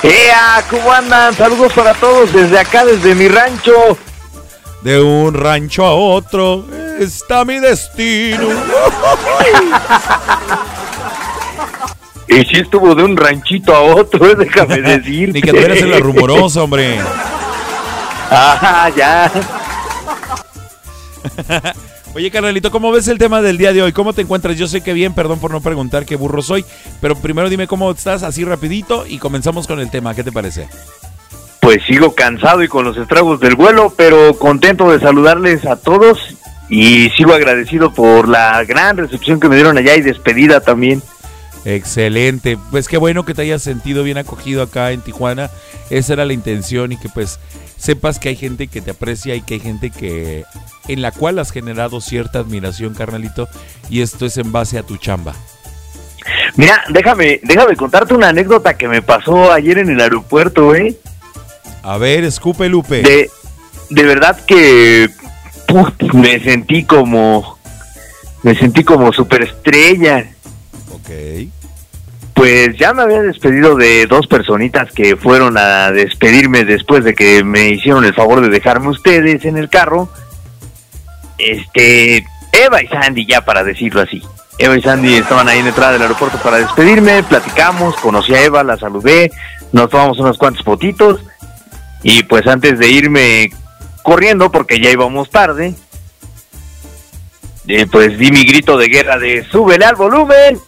[0.04, 0.64] ¡Ea!
[0.70, 1.34] ¿Cómo andan?
[1.36, 3.98] Saludos para todos desde acá, desde mi rancho.
[4.82, 6.66] De un rancho a otro
[7.00, 8.48] está mi destino.
[12.28, 15.34] Y si estuvo de un ranchito a otro, déjame decir.
[15.34, 17.00] Ni que tú eres en la rumorosa, hombre.
[18.32, 19.32] Ah, ya.
[22.20, 23.94] Oye, carnalito, ¿cómo ves el tema del día de hoy?
[23.94, 24.58] ¿Cómo te encuentras?
[24.58, 26.66] Yo sé que bien, perdón por no preguntar qué burro soy,
[27.00, 30.14] pero primero dime cómo estás así rapidito y comenzamos con el tema.
[30.14, 30.68] ¿Qué te parece?
[31.62, 36.20] Pues sigo cansado y con los estragos del vuelo, pero contento de saludarles a todos
[36.68, 41.02] y sigo agradecido por la gran recepción que me dieron allá y despedida también.
[41.64, 45.50] Excelente, pues qué bueno que te hayas sentido bien acogido acá en Tijuana.
[45.90, 47.40] Esa era la intención y que pues
[47.78, 50.44] sepas que hay gente que te aprecia y que hay gente que
[50.90, 53.48] en la cual has generado cierta admiración, carnalito,
[53.90, 55.34] y esto es en base a tu chamba.
[56.56, 60.98] Mira, déjame, déjame contarte una anécdota que me pasó ayer en el aeropuerto, ¿eh?
[61.84, 63.02] A ver, escupe Lupe.
[63.02, 63.30] De,
[63.90, 65.10] de verdad que
[66.14, 67.60] me sentí como
[68.44, 70.26] me sentí como superestrella.
[70.92, 71.10] Ok.
[72.34, 77.44] Pues ya me había despedido de dos personitas que fueron a despedirme después de que
[77.44, 80.10] me hicieron el favor de dejarme ustedes en el carro.
[81.40, 84.22] Este, Eva y Sandy, ya para decirlo así.
[84.58, 88.44] Eva y Sandy estaban ahí en la entrada del aeropuerto para despedirme, platicamos, conocí a
[88.44, 89.32] Eva, la saludé,
[89.72, 91.22] nos tomamos unas cuantas fotitos
[92.04, 93.52] y pues antes de irme
[94.04, 95.76] corriendo, porque ya íbamos tarde,
[97.68, 100.60] eh, pues di mi grito de guerra de súbele al volumen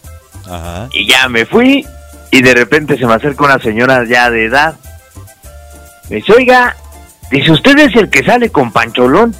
[0.46, 0.88] Ajá.
[0.92, 1.84] y ya me fui
[2.30, 4.76] y de repente se me acerca una señora ya de edad.
[6.08, 6.76] Me dice, oiga,
[7.30, 9.34] dice, ¿usted es el que sale con Pancholón?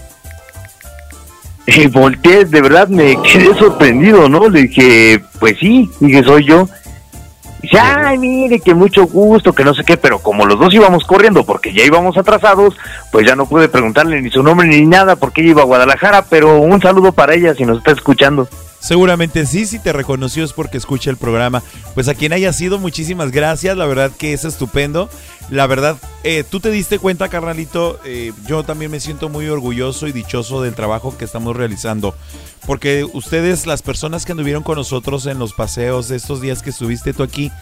[1.66, 4.48] Y volteé, de verdad me quedé sorprendido, ¿no?
[4.48, 6.68] Le dije, pues sí, dije, soy yo.
[7.62, 11.04] Dice, ay, mire, que mucho gusto, que no sé qué, pero como los dos íbamos
[11.04, 12.76] corriendo porque ya íbamos atrasados,
[13.12, 16.24] pues ya no pude preguntarle ni su nombre ni nada porque ella iba a Guadalajara,
[16.28, 18.48] pero un saludo para ella si nos está escuchando.
[18.83, 21.62] Seguramente sí, si te reconoció es porque escucha el programa.
[21.95, 23.76] Pues a quien haya sido, muchísimas gracias.
[23.76, 25.09] La verdad que es estupendo.
[25.51, 28.01] La verdad, eh, tú te diste cuenta, carnalito.
[28.05, 32.16] eh, yo también me siento muy orgulloso y dichoso del trabajo que estamos realizando.
[32.66, 36.70] Porque ustedes, las personas que anduvieron con nosotros en los paseos de estos días que
[36.70, 37.53] estuviste tú aquí,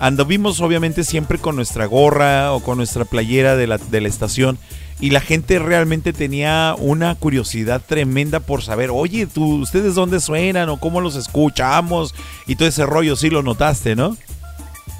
[0.00, 4.58] anduvimos obviamente siempre con nuestra gorra o con nuestra playera de la, de la estación
[4.98, 10.68] y la gente realmente tenía una curiosidad tremenda por saber, oye, tú, ¿ustedes dónde suenan
[10.68, 12.14] o cómo los escuchamos?
[12.46, 14.16] Y todo ese rollo, sí lo notaste, ¿no?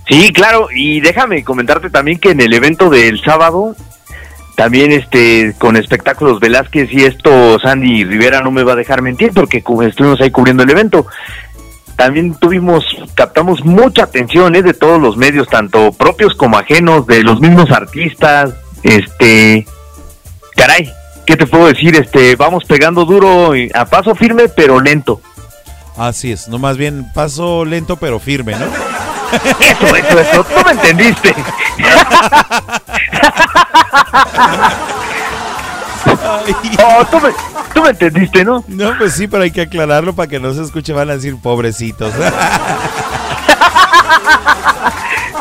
[0.08, 3.74] Sí, claro, y déjame comentarte también que en el evento del sábado,
[4.54, 9.32] también este con espectáculos Velázquez y esto Sandy Rivera no me va a dejar mentir
[9.34, 11.06] porque estuvimos ahí cubriendo el evento.
[11.96, 12.84] También tuvimos,
[13.14, 14.62] captamos mucha atención ¿eh?
[14.62, 19.66] de todos los medios, tanto propios como ajenos, de los mismos artistas, este,
[20.56, 20.92] caray,
[21.24, 21.94] ¿qué te puedo decir?
[21.96, 25.20] Este, vamos pegando duro, a paso firme pero lento.
[25.96, 28.66] Así es, no más bien paso lento pero firme, ¿no?
[29.60, 31.34] Eso, eso, eso, tú me entendiste.
[36.78, 37.30] Oh, tú me,
[37.74, 38.64] tú me entendiste, ¿no?
[38.68, 41.36] No, pues sí, pero hay que aclararlo para que no se escuche, van a decir
[41.36, 42.14] pobrecitos.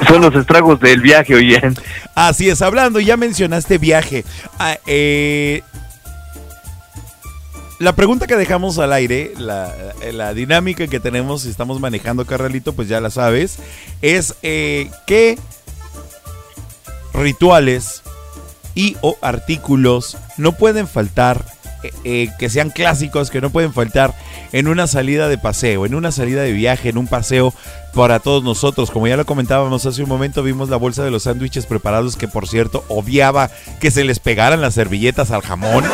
[0.07, 1.75] Son los estragos del viaje, oigan.
[2.15, 4.25] Así es, hablando, ya mencionaste viaje.
[4.59, 5.61] Ah, eh,
[7.79, 9.73] la pregunta que dejamos al aire, la,
[10.13, 13.57] la dinámica que tenemos estamos manejando, Carralito, pues ya la sabes,
[14.01, 15.37] es eh, qué
[17.13, 18.01] rituales
[18.75, 21.45] y o artículos no pueden faltar,
[21.83, 24.13] eh, eh, que sean clásicos, que no pueden faltar
[24.51, 27.53] en una salida de paseo, en una salida de viaje, en un paseo
[27.95, 28.91] para todos nosotros.
[28.91, 32.27] Como ya lo comentábamos hace un momento, vimos la bolsa de los sándwiches preparados que
[32.27, 35.83] por cierto odiaba que se les pegaran las servilletas al jamón.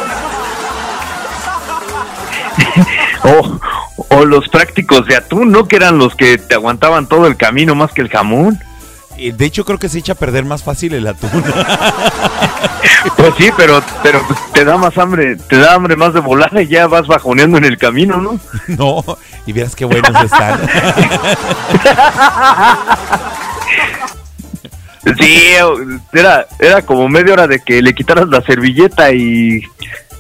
[4.10, 5.68] O los prácticos de atún, ¿no?
[5.68, 8.60] Que eran los que te aguantaban todo el camino más que el jamón.
[9.22, 11.44] Eh, De hecho, creo que se echa a perder más fácil el atún.
[13.16, 14.22] Pues sí, pero, pero
[14.54, 17.66] te da más hambre, te da hambre más de volar y ya vas bajoneando en
[17.66, 18.40] el camino, ¿no?
[18.68, 19.04] No,
[19.46, 20.60] y vieras qué buenos están.
[25.20, 25.54] Sí,
[26.14, 29.64] era, era como media hora de que le quitaras la servilleta y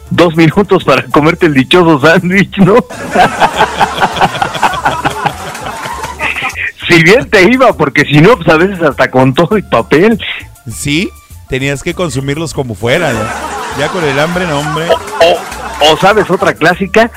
[0.10, 2.76] dos minutos para comerte el dichoso sándwich, ¿no?
[6.92, 10.20] Si bien te iba, porque si no, pues a veces hasta con todo y papel.
[10.70, 11.10] Sí,
[11.48, 13.14] tenías que consumirlos como fuera.
[13.14, 13.34] Ya,
[13.80, 14.88] Ya con el hambre, no, hombre.
[15.90, 17.10] O sabes otra clásica,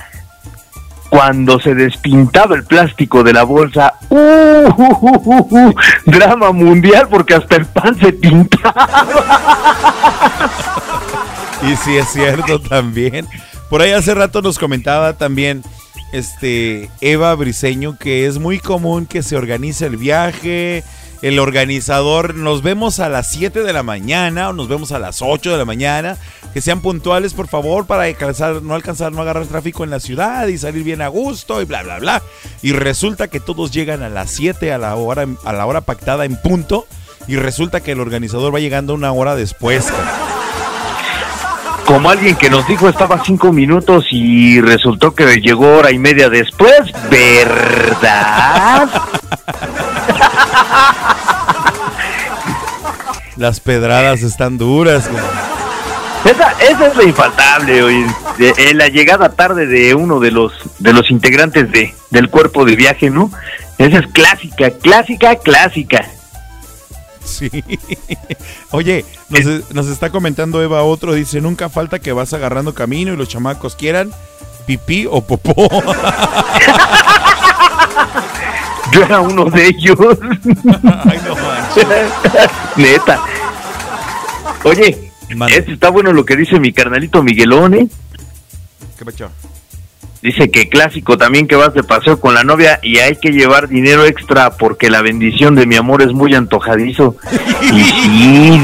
[1.10, 4.16] cuando se despintaba el plástico de la bolsa, ¡uh!
[4.16, 5.74] uh, uh, uh,
[6.06, 8.74] drama mundial porque hasta el pan se pintaba.
[11.62, 13.26] Y sí es cierto también.
[13.70, 15.62] Por ahí hace rato nos comentaba también
[16.14, 20.84] este Eva Briseño que es muy común que se organice el viaje,
[21.22, 25.22] el organizador, nos vemos a las 7 de la mañana o nos vemos a las
[25.22, 26.16] 8 de la mañana,
[26.52, 30.46] que sean puntuales por favor para alcanzar, no alcanzar, no agarrar tráfico en la ciudad
[30.48, 32.22] y salir bien a gusto y bla bla bla.
[32.62, 36.24] Y resulta que todos llegan a las 7 a la hora a la hora pactada
[36.26, 36.86] en punto
[37.26, 39.90] y resulta que el organizador va llegando una hora después.
[41.86, 46.28] Como alguien que nos dijo estaba cinco minutos y resultó que llegó hora y media
[46.28, 46.80] después,
[47.10, 48.88] ¿verdad?
[53.36, 55.10] Las pedradas están duras.
[56.24, 58.06] Esa, esa es la infaltable, hoy,
[58.38, 62.76] en la llegada tarde de uno de los de los integrantes de, del cuerpo de
[62.76, 63.30] viaje, ¿no?
[63.76, 66.06] Esa es clásica, clásica, clásica.
[67.34, 67.50] Sí.
[68.70, 73.16] Oye, nos, nos, está comentando Eva otro, dice, nunca falta que vas agarrando camino y
[73.16, 74.12] los chamacos quieran
[74.66, 75.54] pipí o popó.
[78.92, 79.98] Yo era uno de ellos.
[81.04, 81.86] Ay, no manches.
[82.76, 83.20] Neta.
[84.64, 85.10] Oye,
[85.48, 87.88] este está bueno lo que dice mi carnalito Miguelón, ¿eh?
[88.98, 89.30] ¿Qué pacho?
[90.24, 93.68] Dice que clásico también que vas de paseo con la novia y hay que llevar
[93.68, 97.14] dinero extra porque la bendición de mi amor es muy antojadizo.
[97.60, 98.58] Y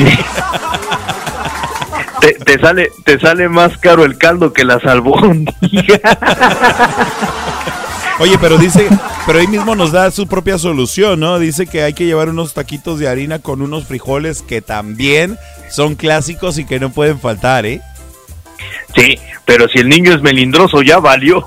[2.22, 6.00] te, te sale te sale más caro el caldo que la albóndigas.
[8.20, 8.88] Oye, pero dice,
[9.26, 11.38] pero ahí mismo nos da su propia solución, ¿no?
[11.38, 15.36] Dice que hay que llevar unos taquitos de harina con unos frijoles que también
[15.68, 17.82] son clásicos y que no pueden faltar, ¿eh?
[18.94, 21.42] Sí, pero si el niño es melindroso ya valió.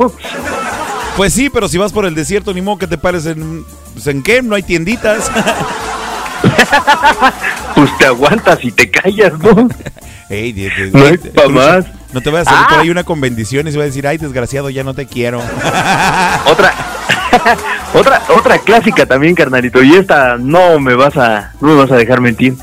[1.17, 3.65] Pues sí, pero si vas por el desierto, ni modo que te pares en...
[3.93, 5.29] Pues en qué, no hay tienditas.
[7.75, 9.69] pues te aguantas y te callas, ¿no?
[10.29, 11.85] Ey, de, de, No hay pa' más.
[12.13, 12.67] No te voy a salir Ah.
[12.69, 15.39] por ahí una con bendiciones y va a decir, ay, desgraciado, ya no te quiero.
[16.45, 16.73] Otra
[17.93, 21.95] otra otra clásica también, carnalito, y esta no me vas a no me vas a
[21.95, 22.55] dejar mentir.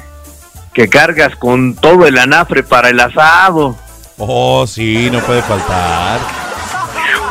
[0.73, 3.77] Que cargas con todo el anafre para el asado.
[4.23, 6.21] Oh, sí, no puede faltar.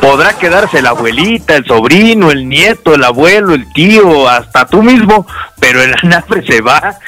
[0.00, 5.24] Podrá quedarse la abuelita, el sobrino, el nieto, el abuelo, el tío, hasta tú mismo,
[5.60, 6.82] pero el anafre se va.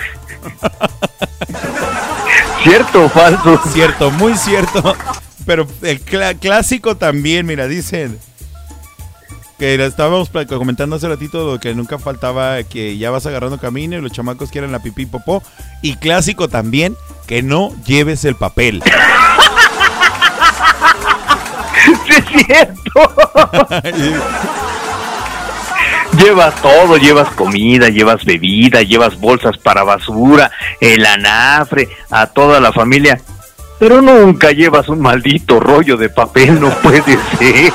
[2.62, 3.60] ¿Cierto o falso?
[3.72, 4.96] Cierto, muy cierto.
[5.44, 8.20] Pero el clásico también, mira, dicen
[9.58, 14.00] que estábamos comentando hace ratito lo que nunca faltaba que ya vas agarrando camino y
[14.00, 15.42] los chamacos quieren la pipí popó.
[15.82, 18.80] Y clásico también que no lleves el papel.
[22.06, 23.14] Sí, es cierto.
[26.18, 32.70] Llevas todo, llevas comida, llevas bebida, llevas bolsas para basura, el anafre, a toda la
[32.70, 33.18] familia.
[33.82, 37.72] Pero nunca llevas un maldito rollo de papel, no puede ser.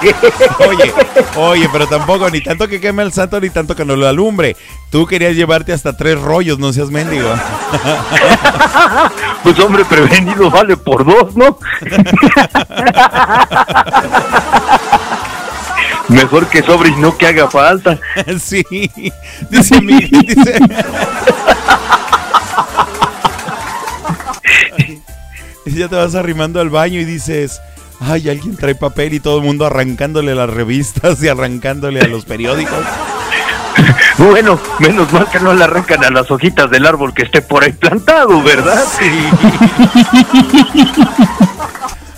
[0.66, 0.93] Oye,
[1.36, 4.55] oye, pero tampoco ni tanto que queme el santo ni tanto que no lo alumbre.
[4.89, 7.28] Tú querías llevarte hasta tres rollos, no seas mendigo.
[9.43, 11.60] Pues hombre, prevenido vale por dos, ¿no?
[16.08, 17.99] Mejor que sobre y no que haga falta.
[18.39, 18.64] Sí,
[19.49, 20.58] dice mi, dice.
[25.68, 27.59] Y ya te vas arrimando al baño y dices,
[27.99, 32.26] ay, alguien trae papel y todo el mundo arrancándole las revistas y arrancándole a los
[32.26, 32.80] periódicos.
[34.18, 37.63] Bueno, menos mal que no le arrancan a las hojitas del árbol que esté por
[37.63, 38.84] ahí plantado, ¿verdad?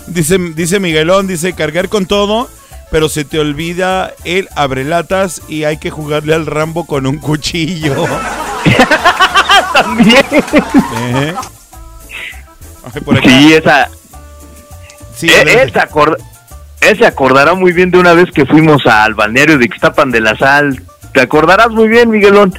[0.06, 2.48] Dice, dice Miguelón, dice cargar con todo,
[2.90, 7.94] pero se te olvida el abrelatas y hay que jugarle al Rambo con un cuchillo.
[9.74, 10.24] También.
[10.32, 11.34] ¿Eh?
[12.94, 13.28] Ay, por acá.
[13.28, 13.88] Sí, esa.
[15.14, 15.62] Sí, Eh, adelante.
[15.62, 16.16] él, se acord-
[16.80, 20.20] él se acordará muy bien de una vez que fuimos al balneario de Ixtapan de
[20.20, 20.82] la Sal.
[21.12, 22.54] Te acordarás muy bien, Miguelón.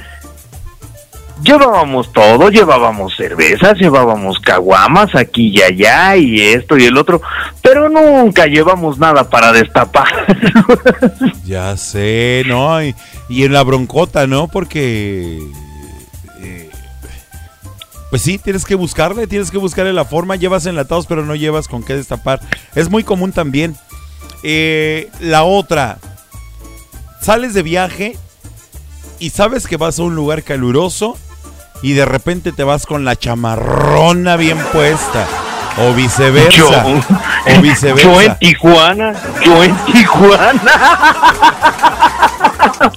[1.42, 7.20] Llevábamos todo, llevábamos cervezas, llevábamos caguamas aquí y allá y esto y el otro,
[7.60, 10.06] pero nunca llevamos nada para destapar.
[11.44, 12.80] Ya sé, ¿no?
[12.82, 12.94] Y,
[13.28, 14.46] y en la broncota, ¿no?
[14.48, 15.38] Porque...
[18.12, 20.36] pues sí, tienes que buscarle, tienes que buscarle la forma.
[20.36, 22.40] Llevas enlatados, pero no llevas con qué destapar.
[22.74, 23.74] Es muy común también.
[24.42, 25.96] Eh, la otra,
[27.22, 28.18] sales de viaje
[29.18, 31.16] y sabes que vas a un lugar caluroso
[31.80, 35.26] y de repente te vas con la chamarrona bien puesta.
[35.78, 36.54] O viceversa.
[36.54, 38.12] Yo, o viceversa.
[38.12, 40.62] yo en Tijuana, yo en Tijuana.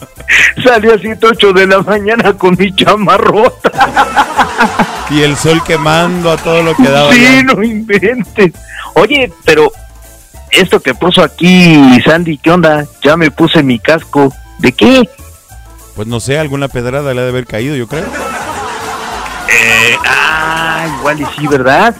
[0.61, 3.71] Salí a 7, 8 de la mañana con mi chamarrota.
[5.09, 7.13] Y el sol quemando a todo lo que daba.
[7.13, 8.53] Sí, no inventes.
[8.95, 9.71] Oye, pero
[10.51, 12.85] esto que puso aquí Sandy, ¿qué onda?
[13.03, 14.33] Ya me puse mi casco.
[14.59, 15.09] ¿De qué?
[15.95, 18.03] Pues no sé, alguna pedrada le ha de haber caído, yo creo.
[18.03, 21.95] Eh, ah, igual y sí, ¿verdad?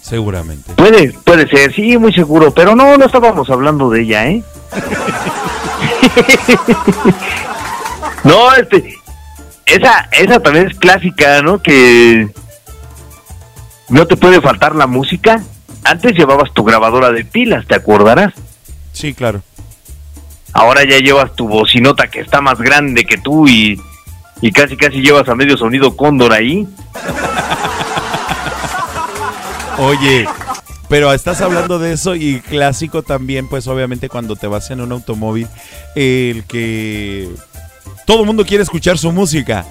[0.00, 0.72] Seguramente.
[0.74, 4.42] Puede, puede ser, sí, muy seguro, pero no, no estábamos hablando de ella, ¿eh?
[8.24, 8.96] no, este,
[9.66, 11.62] esa, esa también es clásica, ¿no?
[11.62, 12.28] Que
[13.88, 15.42] no te puede faltar la música.
[15.84, 18.32] Antes llevabas tu grabadora de pilas, ¿te acordarás?
[18.92, 19.42] Sí, claro.
[20.52, 23.80] Ahora ya llevas tu bocinota que está más grande que tú y,
[24.40, 26.66] y casi casi llevas a medio sonido cóndor ahí.
[29.78, 30.28] Oye,
[30.88, 34.92] pero estás hablando de eso y clásico también, pues obviamente cuando te vas en un
[34.92, 35.48] automóvil,
[35.94, 37.30] el que
[38.04, 39.64] todo el mundo quiere escuchar su música.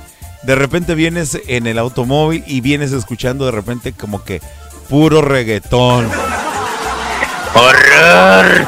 [0.44, 4.42] De repente vienes en el automóvil y vienes escuchando de repente como que
[4.90, 6.10] puro reggaetón.
[7.54, 8.68] ¡Horror!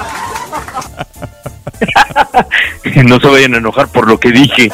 [3.05, 4.71] no se vayan a enojar por lo que dije.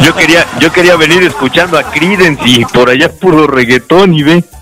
[0.00, 4.44] Yo quería, yo quería venir escuchando a Creedence y por allá puro reggaetón y ve.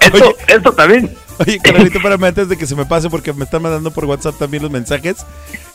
[0.00, 1.14] Esto, esto también.
[1.38, 4.38] Oye, Carolito, espérame antes de que se me pase porque me están mandando por WhatsApp
[4.38, 5.18] también los mensajes.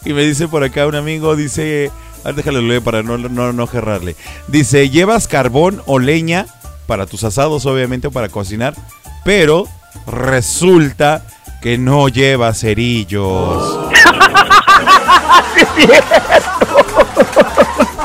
[0.06, 1.92] Y me dice por acá un amigo, dice,
[2.24, 4.16] a ver, déjale leer para no, no, no gerrarle.
[4.48, 6.46] Dice, ¿llevas carbón o leña
[6.88, 8.76] para tus asados, obviamente, para cocinar?
[9.24, 9.68] Pero
[10.08, 11.26] resulta
[11.62, 13.90] que no lleva cerillos.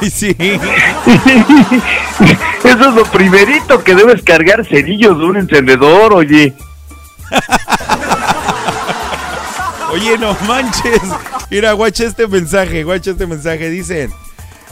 [0.00, 0.36] Y sí.
[2.64, 6.54] Eso es lo primerito que debes cargar cerillos de un encendedor, oye.
[9.92, 11.00] Oye, no manches.
[11.50, 13.70] Mira, guacha este mensaje, guacha este mensaje.
[13.70, 14.12] Dicen,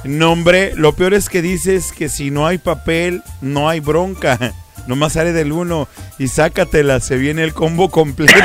[0.04, 4.38] nombre, lo peor es que dices que si no hay papel, no hay bronca.
[4.86, 5.88] Nomás sale del uno
[6.18, 8.34] y sácatela, se viene el combo completo.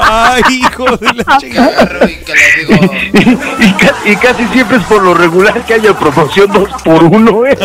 [0.00, 1.98] Ay, hijo de la chingada.
[3.58, 7.46] y, ca- y casi siempre es por lo regular que haya promoción 2 por 1
[7.46, 7.58] ¿eh?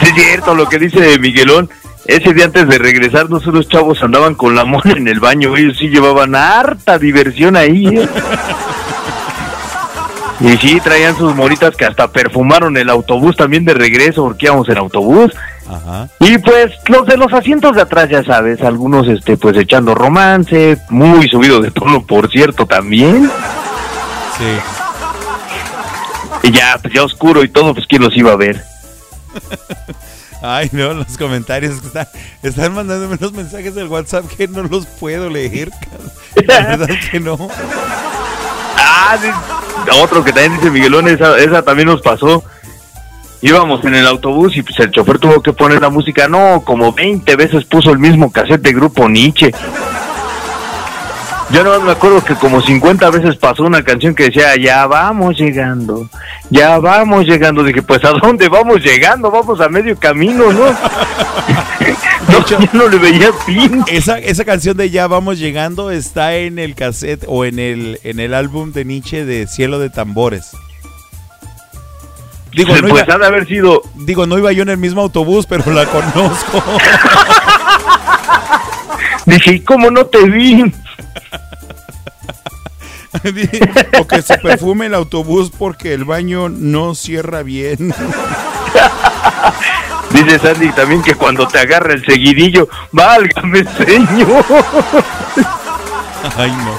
[0.00, 1.70] Sí, es cierto lo que dice Miguelón.
[2.06, 5.56] Ese día antes de regresarnos, unos chavos andaban con la mona en el baño.
[5.56, 7.86] Ellos sí llevaban harta diversión ahí.
[7.86, 8.08] ¿eh?
[10.40, 14.68] Y sí, traían sus moritas que hasta perfumaron el autobús también de regreso, porque íbamos
[14.68, 15.32] en autobús.
[15.66, 16.08] Ajá.
[16.20, 20.76] Y pues los de los asientos de atrás, ya sabes, algunos este pues echando romance,
[20.90, 23.30] muy subido de tono, por cierto, también.
[24.36, 24.44] Sí.
[26.48, 28.62] Y ya, pues ya oscuro y todo, pues quién los iba a ver.
[30.42, 32.08] Ay, no, los comentarios que están,
[32.42, 35.70] están mandándome unos mensajes del WhatsApp que no los puedo leer.
[36.46, 37.48] La verdad que no.
[38.76, 39.16] Ah,
[40.02, 42.44] otro que también dice Miguelón, esa, esa también nos pasó.
[43.40, 46.92] Íbamos en el autobús y pues el chofer tuvo que poner la música, no, como
[46.92, 49.52] 20 veces puso el mismo cassette de grupo Nietzsche.
[51.50, 55.36] Yo no me acuerdo que como 50 veces pasó una canción que decía, ya vamos
[55.36, 56.08] llegando,
[56.50, 57.62] ya vamos llegando.
[57.62, 59.30] Dije, pues ¿a dónde vamos llegando?
[59.30, 60.66] Vamos a medio camino, ¿no?
[62.28, 63.84] no, yo no le veía fin.
[63.86, 68.20] Esa, esa canción de Ya vamos llegando está en el cassette o en el, en
[68.20, 70.52] el álbum de Nietzsche de Cielo de Tambores.
[72.52, 75.00] Digo, no pues iba, ha de haber sido digo, no iba yo en el mismo
[75.00, 76.62] autobús, pero la conozco.
[79.26, 80.72] Dije, ¿y cómo no te vi?
[84.00, 87.94] o que se perfume el autobús porque el baño no cierra bien.
[90.10, 94.44] Dice Sandy también que cuando te agarra el seguidillo, válgame señor.
[96.36, 96.76] Ay, no.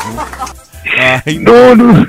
[1.26, 2.08] Ay, No, no.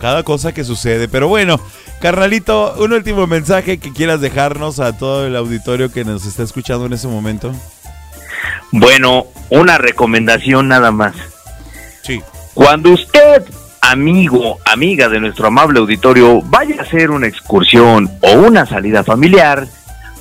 [0.00, 1.08] Cada cosa que sucede.
[1.08, 1.60] Pero bueno,
[2.00, 6.86] carnalito, un último mensaje que quieras dejarnos a todo el auditorio que nos está escuchando
[6.86, 7.52] en ese momento.
[8.70, 11.14] Bueno, una recomendación nada más.
[12.54, 13.42] Cuando usted,
[13.80, 19.66] amigo, amiga de nuestro amable auditorio, vaya a hacer una excursión o una salida familiar,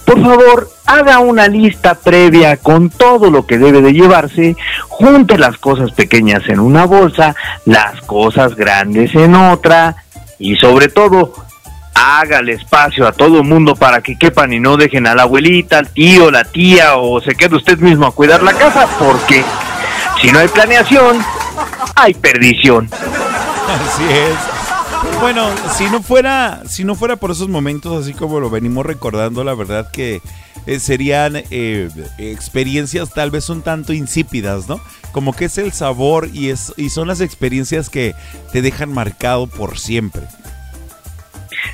[0.06, 4.56] por favor, haga una lista previa con todo lo que debe de llevarse,
[4.90, 9.96] junte las cosas pequeñas en una bolsa, las cosas grandes en otra
[10.40, 11.34] y sobre todo,
[11.94, 15.78] hágale espacio a todo el mundo para que quepan y no dejen a la abuelita,
[15.78, 19.44] al tío, la tía o se quede usted mismo a cuidar la casa porque
[20.24, 21.20] si no hay planeación,
[21.96, 22.90] hay perdición.
[22.94, 25.20] Así es.
[25.20, 29.44] Bueno, si no fuera, si no fuera por esos momentos así como lo venimos recordando,
[29.44, 30.22] la verdad que
[30.66, 34.80] eh, serían eh, experiencias tal vez un tanto insípidas, ¿no?
[35.12, 38.16] Como que es el sabor y es y son las experiencias que
[38.54, 40.22] te dejan marcado por siempre.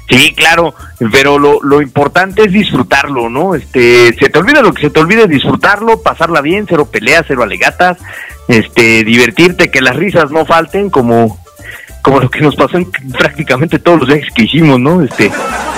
[0.09, 0.73] Sí, claro,
[1.11, 3.53] pero lo, lo importante es disfrutarlo, ¿no?
[3.53, 7.43] Este, se te olvida lo que se te olvide, disfrutarlo, pasarla bien, cero peleas, cero
[7.43, 7.99] alegatas,
[8.49, 11.39] este, divertirte, que las risas no falten, como,
[12.01, 15.01] como lo que nos pasó en prácticamente todos los viajes que hicimos, ¿no?
[15.03, 15.31] Este,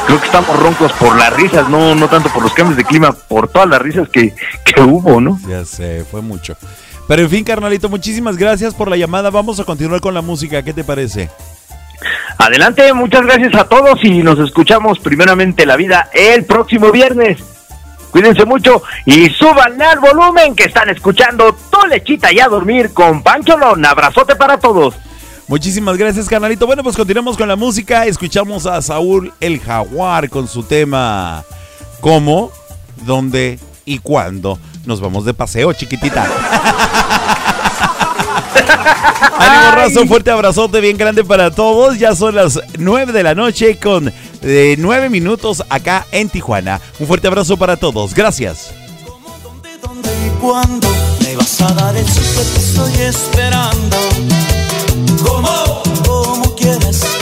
[0.07, 3.11] creo que estamos roncos por las risas, no, no tanto por los cambios de clima,
[3.11, 4.33] por todas las risas que,
[4.65, 5.37] que hubo, ¿no?
[5.47, 6.55] Ya sé, fue mucho.
[7.09, 9.29] Pero en fin, carnalito, muchísimas gracias por la llamada.
[9.29, 10.63] Vamos a continuar con la música.
[10.63, 11.29] ¿Qué te parece?
[12.37, 17.39] Adelante, muchas gracias a todos y nos escuchamos primeramente la vida el próximo viernes.
[18.11, 23.23] Cuídense mucho y suban al volumen que están escuchando Tu Lechita y a dormir con
[23.23, 23.85] Pancholón.
[23.85, 24.95] Abrazote para todos.
[25.47, 26.65] Muchísimas gracias, carnalito.
[26.65, 28.05] Bueno, pues continuamos con la música.
[28.05, 31.43] Escuchamos a Saúl el Jaguar con su tema
[32.01, 32.51] ¿Cómo,
[33.05, 34.59] dónde y cuándo?
[34.85, 36.23] Nos vamos de paseo, chiquitita.
[39.37, 41.99] Ánimo, raza, un fuerte abrazote bien grande para todos.
[41.99, 46.81] Ya son las 9 de la noche con eh, 9 minutos acá en Tijuana.
[46.99, 48.13] Un fuerte abrazo para todos.
[48.13, 48.73] Gracias.
[55.23, 55.83] ¿Cómo?
[56.05, 57.20] Como quieras.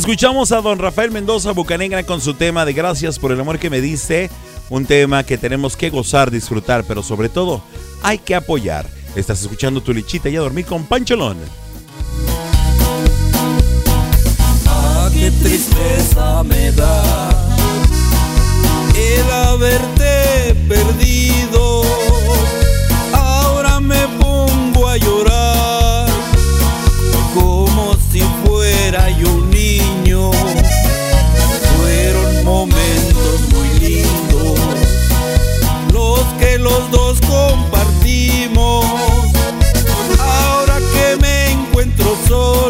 [0.00, 3.68] Escuchamos a don Rafael Mendoza Bucanegra con su tema de Gracias por el amor que
[3.68, 4.30] me diste.
[4.70, 7.62] Un tema que tenemos que gozar, disfrutar, pero sobre todo
[8.02, 8.88] hay que apoyar.
[9.14, 11.36] Estás escuchando tu lichita y a dormir con Pancholón.
[14.66, 17.30] Ah, qué tristeza me da
[18.96, 19.99] el haberte
[42.30, 42.69] solo,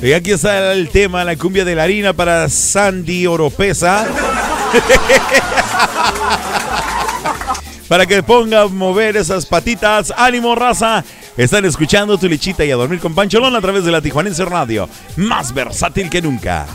[0.00, 4.06] Y aquí está el tema, la cumbia de la harina para Sandy Oropesa.
[7.88, 10.12] para que ponga a mover esas patitas.
[10.16, 11.04] Ánimo, raza.
[11.36, 14.88] Están escuchando tu lechita y a dormir con Pancholón a través de la Tijuanense Radio.
[15.16, 16.66] Más versátil que nunca.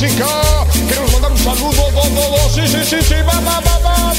[0.00, 0.26] Música.
[0.88, 1.90] Queremos mandar un saludo.
[1.90, 2.50] Do, do, do.
[2.50, 3.14] Sí, sí, sí, sí.
[3.26, 4.14] Va, va, va, va.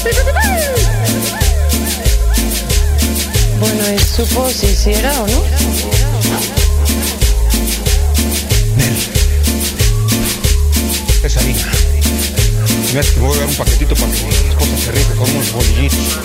[3.60, 5.42] Bueno, él supo si hiciera o no.
[11.22, 11.70] Es harina.
[12.92, 15.52] Mira, me voy a dar un paquetito para que mi esposa se rique con unos
[15.52, 16.18] bolillitos.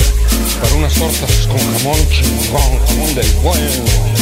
[0.62, 4.16] Para unas tortas con jamón chingón, jamón del bueno.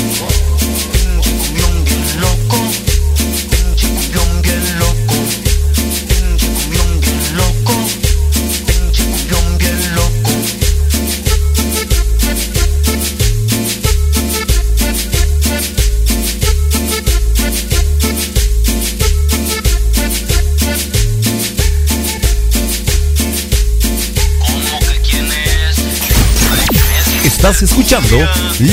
[27.62, 28.18] Escuchando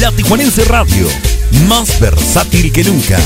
[0.00, 1.06] La Tijuanense Radio,
[1.68, 3.18] más versátil que nunca.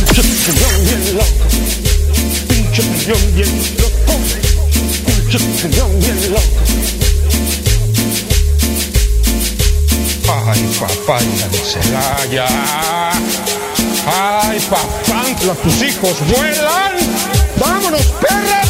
[10.28, 11.18] Ay, papá,
[11.64, 12.46] Celaya.
[14.06, 16.96] Ay, papá, tus hijos vuelan.
[17.58, 18.63] Vámonos, perra.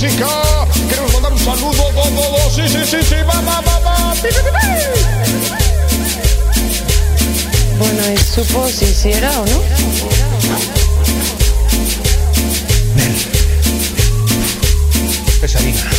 [0.00, 0.28] Música.
[0.88, 1.72] Queremos mandar un saludo.
[1.72, 2.50] Do, do, do.
[2.50, 3.16] Sí, sí, sí, sí.
[3.28, 4.14] Va, va, va, va.
[7.78, 9.62] Bueno, él supo si hiciera o no.
[15.42, 15.90] Es harina.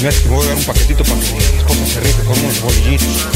[0.00, 2.60] Mira, me voy a dar un paquetito para que mi esposa se rique con unos
[2.60, 3.26] bolillitos.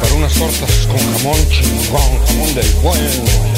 [0.00, 3.56] Para unas tortas con jamón chingón, jamón del bueno.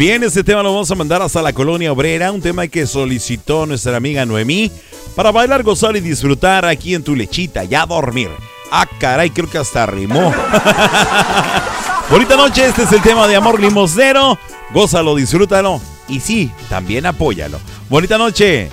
[0.00, 3.66] Bien, este tema lo vamos a mandar hasta la colonia obrera, un tema que solicitó
[3.66, 4.72] nuestra amiga Noemí
[5.14, 8.30] para bailar, gozar y disfrutar aquí en tu lechita, ya dormir.
[8.72, 10.32] Ah, caray, creo que hasta rimó.
[12.10, 14.38] Bonita noche, este es el tema de Amor Limosnero.
[14.72, 17.60] Gózalo, disfrútalo y sí, también apóyalo.
[17.90, 18.70] Bonita noche.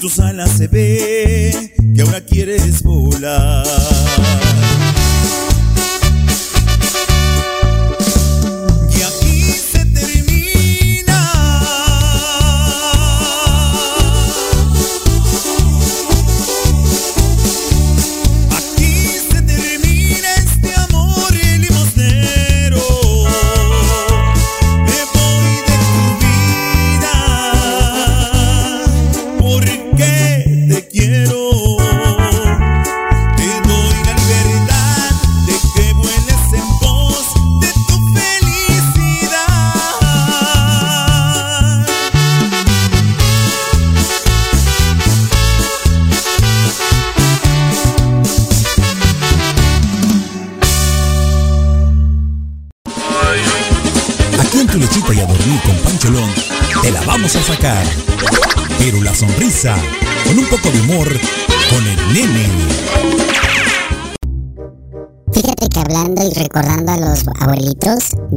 [0.00, 3.99] Tus alas se ve que ahora quieres volar.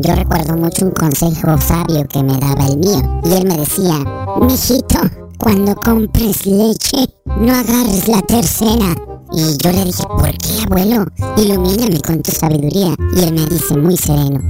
[0.04, 3.22] Yo recuerdo mucho un consejo sabio que me daba el mío.
[3.24, 4.00] Y él me decía,
[4.42, 5.00] mijito,
[5.40, 8.94] cuando compres leche, no agarres la tercera.
[9.32, 11.06] Y yo le dije, ¿por qué, abuelo?
[11.38, 12.94] Ilumíname con tu sabiduría.
[13.16, 14.42] Y él me dice muy sereno,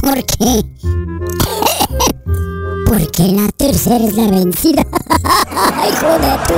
[0.00, 0.64] ¿por qué?
[2.86, 4.82] Porque la tercera es la vencida.
[5.88, 6.54] Hijo de tu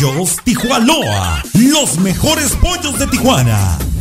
[0.00, 0.40] Pollos
[1.52, 3.89] los mejores pollos de Tijuana.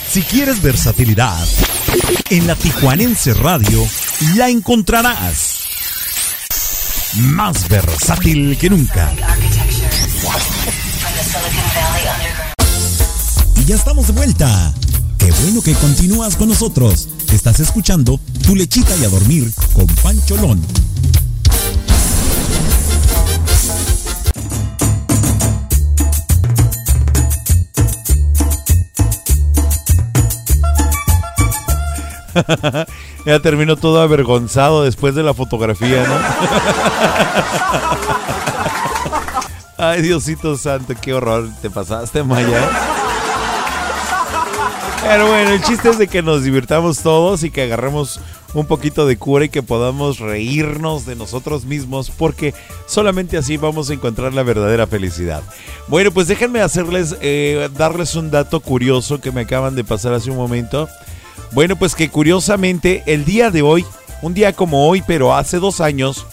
[0.10, 1.48] Si quieres versatilidad,
[2.32, 3.88] en la Tijuanense Radio
[4.36, 5.60] la encontrarás.
[7.20, 9.14] Más versátil que nunca.
[13.58, 14.74] Y ya estamos de vuelta.
[15.20, 17.10] Qué bueno que continúas con nosotros.
[17.32, 20.62] Estás escuchando Tu lechita y a dormir con Pancholón.
[33.26, 36.16] ya terminó todo avergonzado después de la fotografía, ¿no?
[39.86, 43.11] Ay, Diosito Santo, qué horror te pasaste, Maya.
[45.02, 48.20] Pero bueno, el chiste es de que nos divirtamos todos y que agarremos
[48.54, 52.54] un poquito de cura y que podamos reírnos de nosotros mismos porque
[52.86, 55.42] solamente así vamos a encontrar la verdadera felicidad.
[55.88, 60.30] Bueno, pues déjenme hacerles, eh, darles un dato curioso que me acaban de pasar hace
[60.30, 60.88] un momento.
[61.52, 63.86] Bueno, pues que curiosamente el día de hoy,
[64.22, 66.28] un día como hoy, pero hace dos años,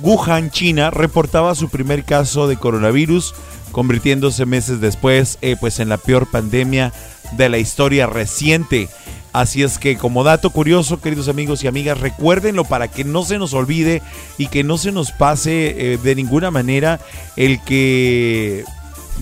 [0.00, 3.34] Wuhan, China, reportaba su primer caso de coronavirus,
[3.72, 6.92] convirtiéndose meses después eh, pues en la peor pandemia
[7.32, 8.88] de la historia reciente.
[9.32, 13.38] Así es que como dato curioso, queridos amigos y amigas, recuérdenlo para que no se
[13.38, 14.02] nos olvide
[14.38, 17.00] y que no se nos pase eh, de ninguna manera
[17.36, 18.64] el que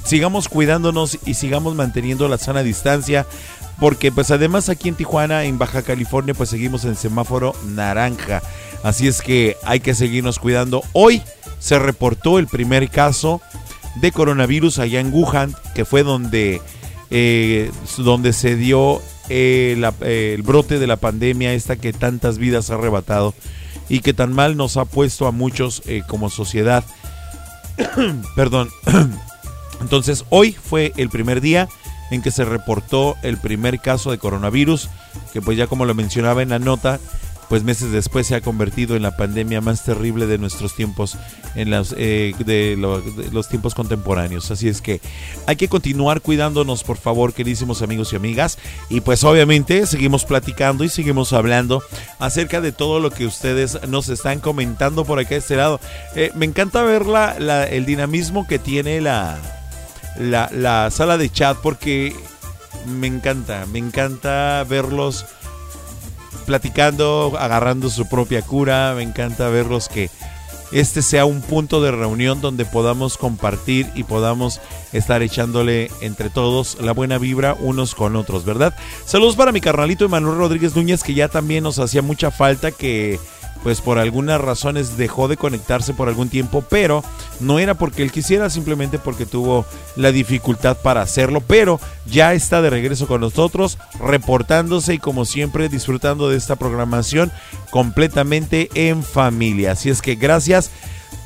[0.04, 3.26] sigamos cuidándonos y sigamos manteniendo la sana distancia
[3.78, 8.42] porque pues además aquí en Tijuana, en Baja California, pues seguimos en semáforo naranja.
[8.82, 10.82] Así es que hay que seguirnos cuidando.
[10.92, 11.22] Hoy
[11.60, 13.40] se reportó el primer caso
[13.96, 16.60] de coronavirus allá en Wuhan, que fue donde,
[17.10, 22.70] eh, donde se dio eh, eh, el brote de la pandemia esta que tantas vidas
[22.70, 23.34] ha arrebatado
[23.88, 26.84] y que tan mal nos ha puesto a muchos como sociedad.
[28.36, 28.68] Perdón.
[29.80, 31.68] Entonces hoy fue el primer día
[32.10, 34.88] en que se reportó el primer caso de coronavirus,
[35.32, 37.00] que pues ya como lo mencionaba en la nota,
[37.48, 41.16] pues meses después se ha convertido en la pandemia más terrible de nuestros tiempos,
[41.54, 44.50] en las, eh, de, los tiempos contemporáneos.
[44.50, 45.00] Así es que
[45.46, 48.58] hay que continuar cuidándonos, por favor, queridísimos amigos y amigas.
[48.90, 51.82] Y pues obviamente seguimos platicando y seguimos hablando
[52.18, 55.80] acerca de todo lo que ustedes nos están comentando por acá de este lado.
[56.14, 59.38] Eh, me encanta ver la, el dinamismo que tiene la,
[60.18, 62.14] la, la sala de chat porque
[62.86, 65.26] me encanta, me encanta verlos
[66.46, 70.10] platicando, agarrando su propia cura, me encanta verlos que
[70.72, 74.60] este sea un punto de reunión donde podamos compartir y podamos
[74.92, 78.74] estar echándole entre todos la buena vibra unos con otros, ¿verdad?
[79.06, 83.18] Saludos para mi carnalito Emanuel Rodríguez Núñez que ya también nos hacía mucha falta que
[83.62, 87.04] pues por algunas razones dejó de conectarse por algún tiempo, pero
[87.40, 89.64] no era porque él quisiera, simplemente porque tuvo
[89.96, 95.68] la dificultad para hacerlo, pero ya está de regreso con nosotros, reportándose y como siempre
[95.68, 97.32] disfrutando de esta programación
[97.70, 99.72] completamente en familia.
[99.72, 100.70] Así es que gracias.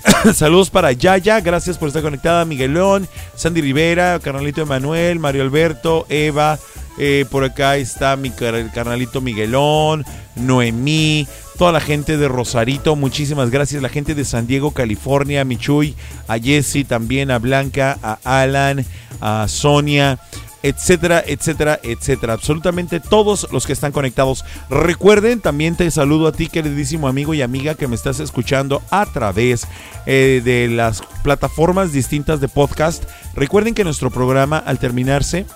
[0.35, 6.59] Saludos para Yaya, gracias por estar conectada, Miguelón, Sandy Rivera, Carnalito Emanuel, Mario Alberto, Eva,
[6.99, 10.05] eh, por acá está mi carnalito Miguelón,
[10.37, 11.27] Noemí,
[11.59, 13.83] toda la gente de Rosarito, muchísimas gracias.
[13.83, 15.95] La gente de San Diego, California, a Michuy,
[16.29, 18.85] a Jesse, también a Blanca, a Alan,
[19.21, 20.19] a Sonia,
[20.63, 22.35] etcétera, etcétera, etcétera.
[22.35, 24.45] Absolutamente todos los que están conectados.
[24.71, 29.07] Recuerden, también te saludo a ti, queridísimo amigo y amiga que me estás escuchando a
[29.07, 29.67] través
[30.07, 33.05] eh, de las plataformas distintas de podcast.
[33.35, 35.47] Recuerden que nuestro programa, al terminarse,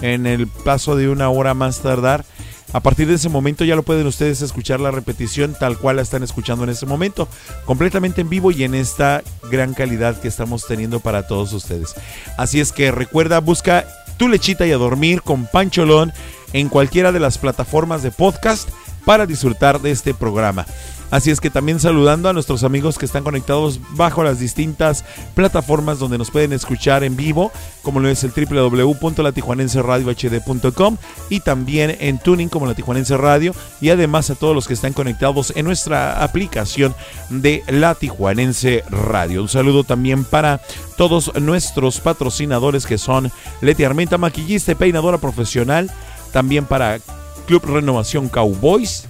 [0.00, 2.24] en el paso de una hora más tardar,
[2.72, 6.02] a partir de ese momento ya lo pueden ustedes escuchar la repetición tal cual la
[6.02, 7.28] están escuchando en ese momento,
[7.64, 11.94] completamente en vivo y en esta gran calidad que estamos teniendo para todos ustedes.
[12.36, 13.86] Así es que recuerda, busca
[14.16, 16.12] tu lechita y a dormir con Pancholón
[16.52, 18.68] en cualquiera de las plataformas de podcast
[19.04, 20.66] para disfrutar de este programa.
[21.10, 25.04] Así es que también saludando a nuestros amigos que están conectados bajo las distintas
[25.34, 27.52] plataformas donde nos pueden escuchar en vivo,
[27.82, 30.96] como lo es el www.latijuanenseradiohd.com
[31.30, 34.94] y también en Tuning como La Tijuanense Radio y además a todos los que están
[34.94, 36.92] conectados en nuestra aplicación
[37.30, 39.42] de La Tijuanense Radio.
[39.42, 40.60] Un saludo también para
[40.96, 43.30] todos nuestros patrocinadores que son
[43.60, 45.88] Leti Armenta, maquillista y peinadora profesional,
[46.32, 46.98] también para
[47.46, 49.06] Club Renovación Cowboys,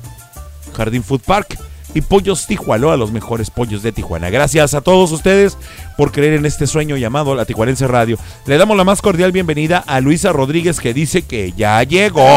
[0.75, 1.59] Jardín Food Park
[1.97, 4.29] y Pollos Tijuana, los mejores pollos de Tijuana.
[4.29, 5.57] Gracias a todos ustedes
[5.97, 8.19] por creer en este sueño llamado La Tijuanense Radio.
[8.45, 12.29] Le damos la más cordial bienvenida a Luisa Rodríguez que dice que ya llegó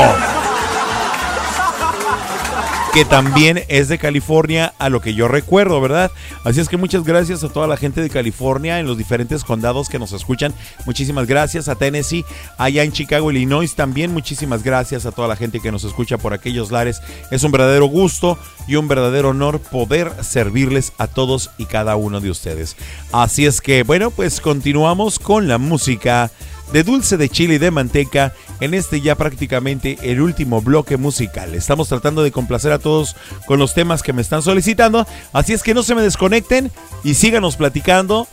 [2.94, 6.11] que también es de California, a lo que yo recuerdo, ¿verdad?
[6.44, 9.90] Así es que muchas gracias a toda la gente de California en los diferentes condados
[9.90, 10.53] que nos escuchan.
[10.86, 12.26] Muchísimas gracias a Tennessee,
[12.57, 14.11] allá en Chicago, Illinois también.
[14.11, 17.02] Muchísimas gracias a toda la gente que nos escucha por aquellos lares.
[17.30, 22.20] Es un verdadero gusto y un verdadero honor poder servirles a todos y cada uno
[22.20, 22.76] de ustedes.
[23.11, 26.32] Así es que, bueno, pues continuamos con la música
[26.72, 31.56] de dulce de chile y de manteca en este ya prácticamente el último bloque musical.
[31.56, 33.16] Estamos tratando de complacer a todos
[33.46, 36.72] con los temas que me están solicitando, así es que no se me desconecten
[37.04, 38.28] y síganos platicando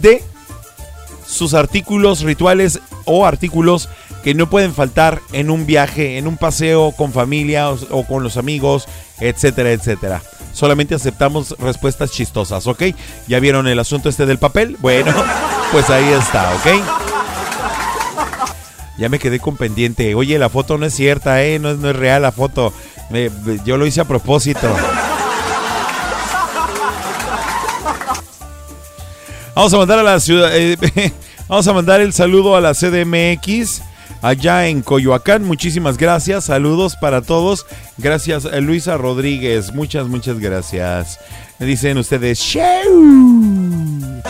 [0.00, 0.22] de
[1.26, 3.88] sus artículos rituales o artículos
[4.24, 8.22] que no pueden faltar en un viaje, en un paseo con familia o, o con
[8.22, 8.86] los amigos,
[9.20, 10.22] etcétera, etcétera.
[10.52, 12.82] Solamente aceptamos respuestas chistosas, ¿ok?
[13.28, 14.76] ¿Ya vieron el asunto este del papel?
[14.80, 15.12] Bueno,
[15.72, 17.00] pues ahí está, ¿ok?
[19.00, 20.14] Ya me quedé con pendiente.
[20.14, 21.58] Oye, la foto no es cierta, ¿eh?
[21.58, 22.70] No es, no es real la foto.
[23.64, 24.68] Yo lo hice a propósito.
[29.54, 30.50] Vamos a mandar a la ciudad.
[30.54, 30.76] eh,
[31.48, 33.80] vamos a mandar el saludo a la CDMX.
[34.22, 37.64] Allá en Coyoacán, muchísimas gracias, saludos para todos.
[37.96, 41.18] Gracias, eh, Luisa Rodríguez, muchas, muchas gracias.
[41.58, 42.60] Me dicen ustedes, "Shoo".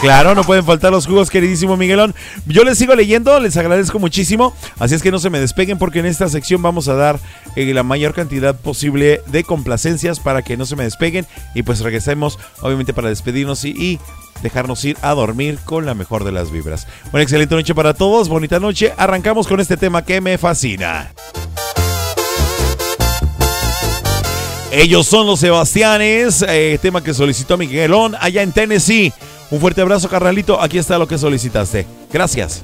[0.00, 2.14] Claro, no pueden faltar los jugos, queridísimo Miguelón.
[2.46, 4.54] Yo les sigo leyendo, les agradezco muchísimo.
[4.78, 7.18] Así es que no se me despeguen porque en esta sección vamos a dar
[7.56, 11.26] eh, la mayor cantidad posible de complacencias para que no se me despeguen.
[11.52, 13.98] Y pues regresemos, obviamente, para despedirnos y,
[14.40, 16.86] dejarnos ir a dormir con la mejor de las vibras.
[17.12, 18.92] Una excelente noche para todos, bonita noche.
[18.96, 21.10] Arrancamos con este tema que me fascina.
[24.70, 29.12] Ellos son los Sebastianes, eh, tema que solicitó Miguelón allá en Tennessee.
[29.50, 30.60] Un fuerte abrazo, carnalito.
[30.60, 31.86] Aquí está lo que solicitaste.
[32.12, 32.62] Gracias.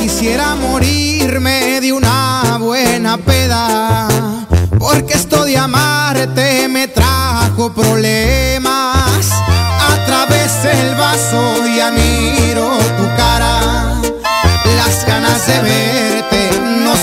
[0.00, 4.08] Quisiera morirme de una buena peda,
[4.78, 8.37] porque esto de amarte me trajo problemas.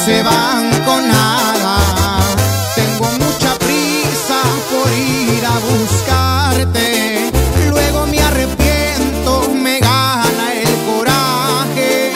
[0.05, 1.77] Se van con nada.
[2.75, 4.39] Tengo mucha prisa
[4.71, 7.31] por ir a buscarte,
[7.69, 12.11] luego me arrepiento, me gana el coraje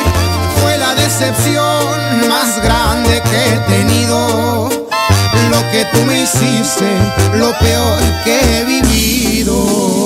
[0.61, 4.69] fue la decepción más grande que he tenido.
[5.49, 6.87] Lo que tú me hiciste,
[7.33, 9.98] lo peor que he vivido.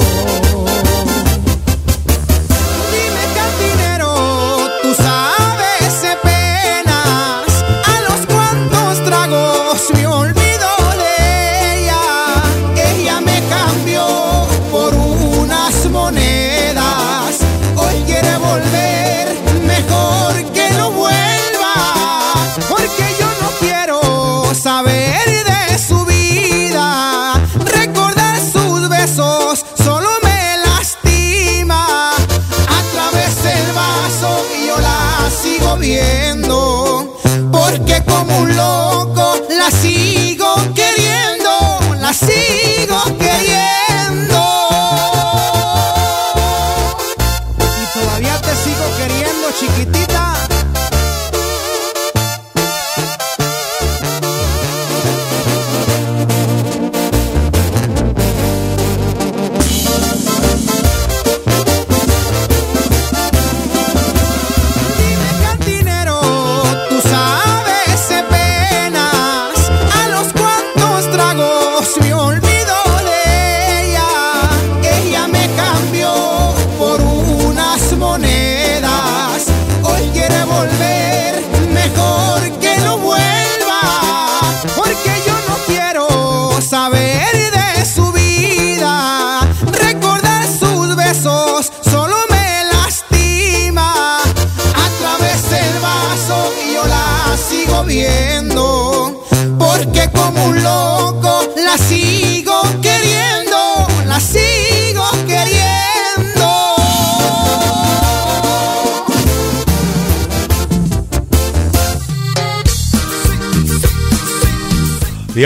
[39.84, 40.23] Loco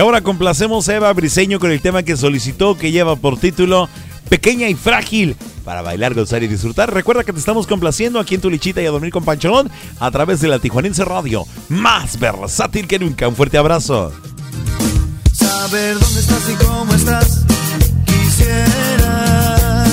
[0.08, 3.90] ahora complacemos a Eva Briseño con el tema que solicitó, que lleva por título
[4.30, 5.36] Pequeña y Frágil.
[5.66, 8.86] Para bailar, gozar y disfrutar, recuerda que te estamos complaciendo aquí en tu lichita y
[8.86, 9.70] a dormir con Pancholón
[10.00, 11.46] a través de la Tijuanense Radio.
[11.68, 13.28] Más versátil que nunca.
[13.28, 14.14] Un fuerte abrazo.
[15.34, 17.46] Saber dónde estás y cómo estás,
[18.06, 19.86] quisiera.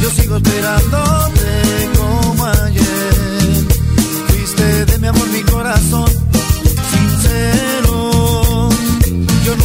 [0.00, 3.66] Yo sigo esperándote como ayer.
[4.28, 6.29] Fuiste de mi amor, mi corazón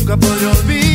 [0.06, 0.95] nunca podré olvidar.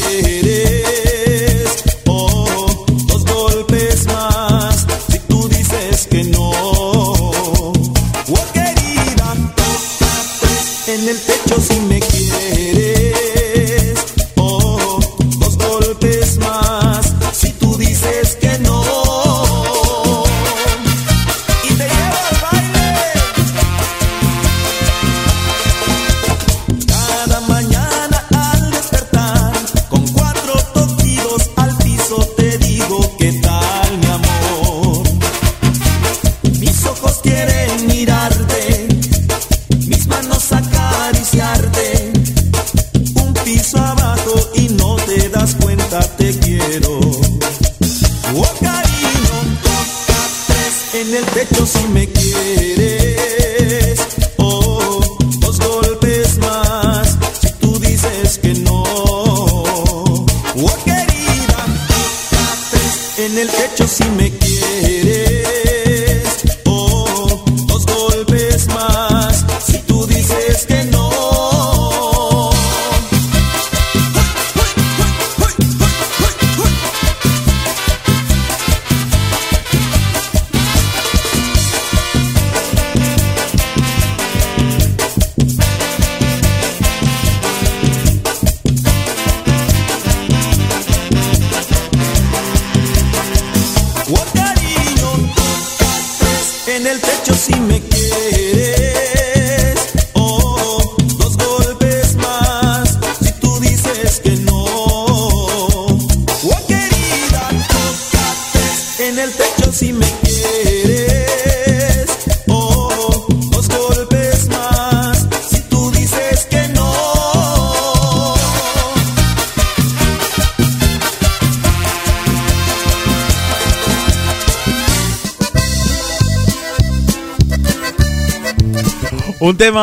[0.00, 0.31] yeah.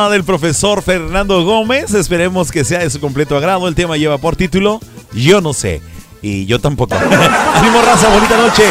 [0.09, 1.93] Del profesor Fernando Gómez.
[1.93, 3.67] Esperemos que sea de su completo agrado.
[3.67, 4.79] El tema lleva por título
[5.13, 5.81] Yo no sé.
[6.21, 6.95] Y yo tampoco.
[7.55, 8.63] Ánimo raza, bonita noche.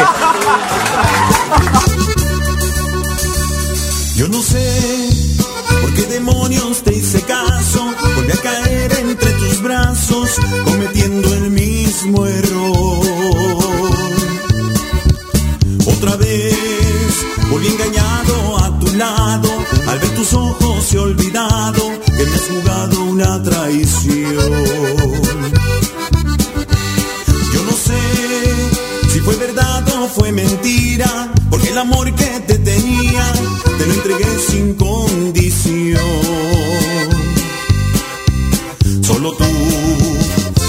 [4.15, 5.09] Yo no sé
[5.81, 7.93] por qué demonios te hice caso.
[8.15, 10.31] Volví a caer entre tus brazos,
[10.65, 12.58] cometiendo el mismo error.
[19.31, 24.35] Al ver tus ojos he olvidado que me has jugado una traición.
[27.53, 27.99] Yo no sé
[29.13, 33.23] si fue verdad o fue mentira, porque el amor que te tenía
[33.77, 35.99] te lo entregué sin condición.
[39.03, 39.43] Solo tú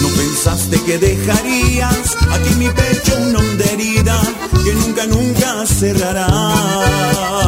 [0.02, 4.20] no pensaste que dejarías aquí en mi pecho una honda herida
[4.62, 7.39] que nunca, nunca cerrará.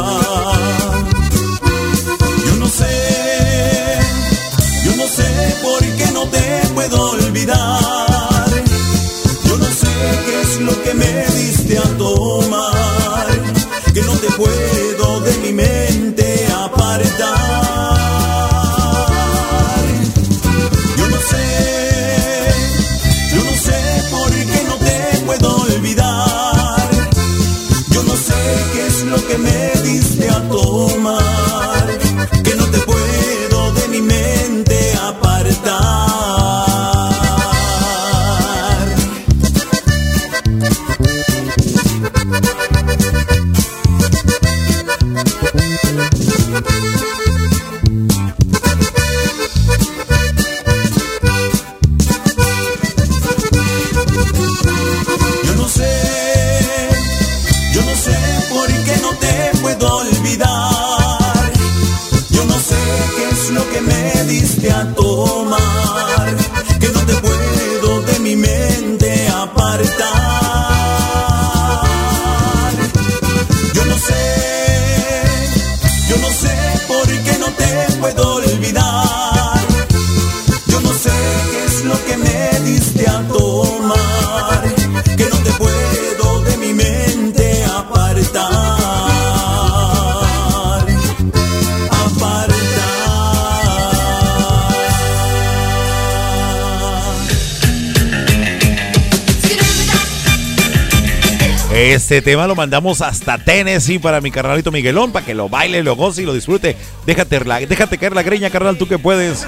[102.03, 105.95] Este tema lo mandamos hasta Tennessee para mi carnalito Miguelón, para que lo baile, lo
[105.95, 106.75] goce y lo disfrute.
[107.05, 109.47] Déjate, la- déjate caer la greña, carnal, tú que puedes.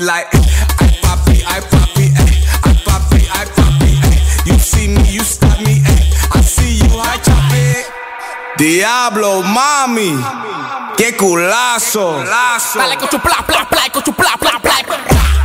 [0.00, 1.84] like, I I I I.
[4.46, 6.10] You see me, you stop me, eh.
[6.32, 7.86] I see you, I chop it.
[8.56, 10.14] Diablo, mami,
[10.96, 12.22] qué culazo.
[12.74, 15.43] Dale con tu pla, pla, pla, con tu pla, pla, pla.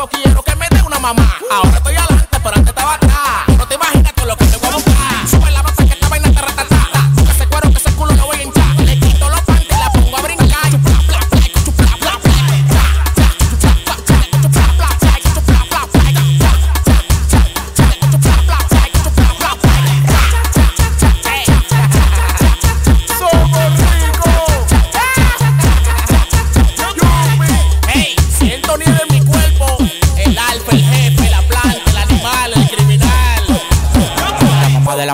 [0.00, 1.38] beso quiero que me dé una mamá.
[1.50, 2.09] Ahora estoy a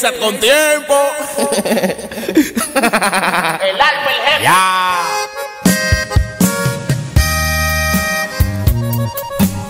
[0.00, 0.94] Con tiempo.
[1.58, 1.70] el
[3.80, 4.42] alfa, el jefe.
[4.42, 5.04] Ya.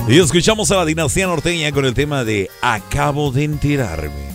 [0.06, 4.30] Y escuchamos a la dinastía norteña con el tema de Acabo de enterarme.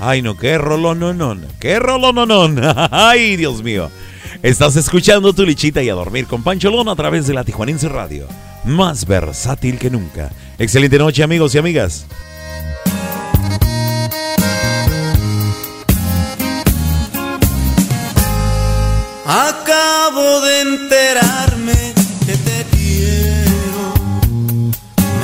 [0.00, 2.74] Ay, no, qué rolón, no, no, qué rolón, no, no.
[2.90, 3.92] Ay, Dios mío.
[4.42, 7.88] Estás escuchando tu lichita y a dormir con Pancho Lona a través de la Tijuanense
[7.88, 8.26] Radio.
[8.64, 10.32] Más versátil que nunca.
[10.58, 12.06] Excelente noche, amigos y amigas.
[19.34, 21.94] Acabo de enterarme
[22.26, 23.94] que te quiero.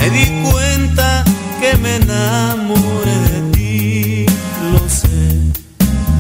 [0.01, 1.25] Me di cuenta
[1.61, 4.27] que me enamoré de ti,
[4.73, 5.53] lo sé.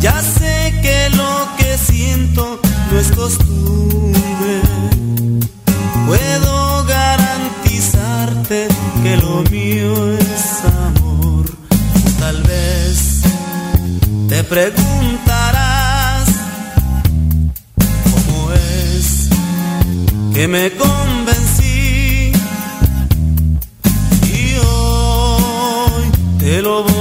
[0.02, 2.60] Ya sé que lo que siento
[2.92, 4.60] no es costumbre.
[6.06, 8.68] Puedo garantizarte
[9.02, 11.46] que lo mío es amor.
[12.18, 13.22] Tal vez
[14.28, 15.57] te preguntarás.
[20.38, 22.30] que me convencí.
[24.22, 26.04] Y hoy
[26.38, 26.97] te lo voy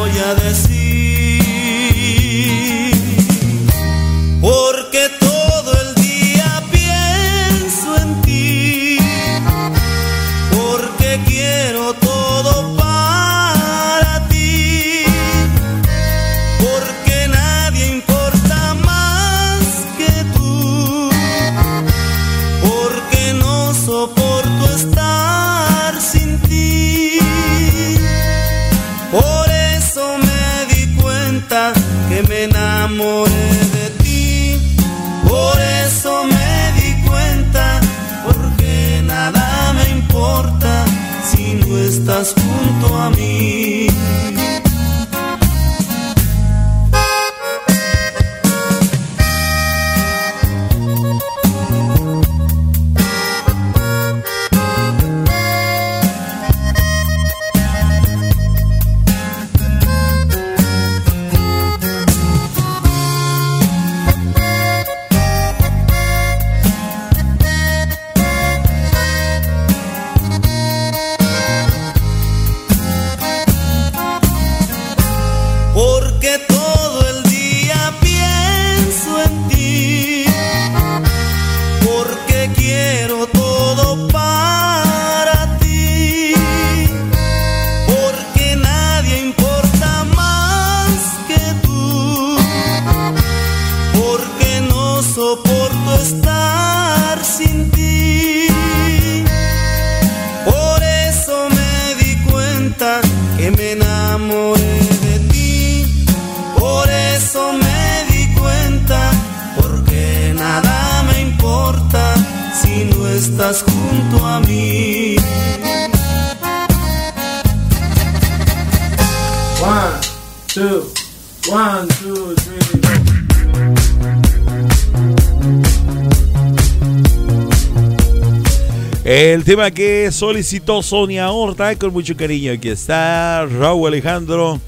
[129.48, 132.52] tema que solicitó Sonia Horta con mucho cariño.
[132.52, 134.60] Aquí está Raúl Alejandro,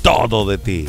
[0.00, 0.86] todo de ti.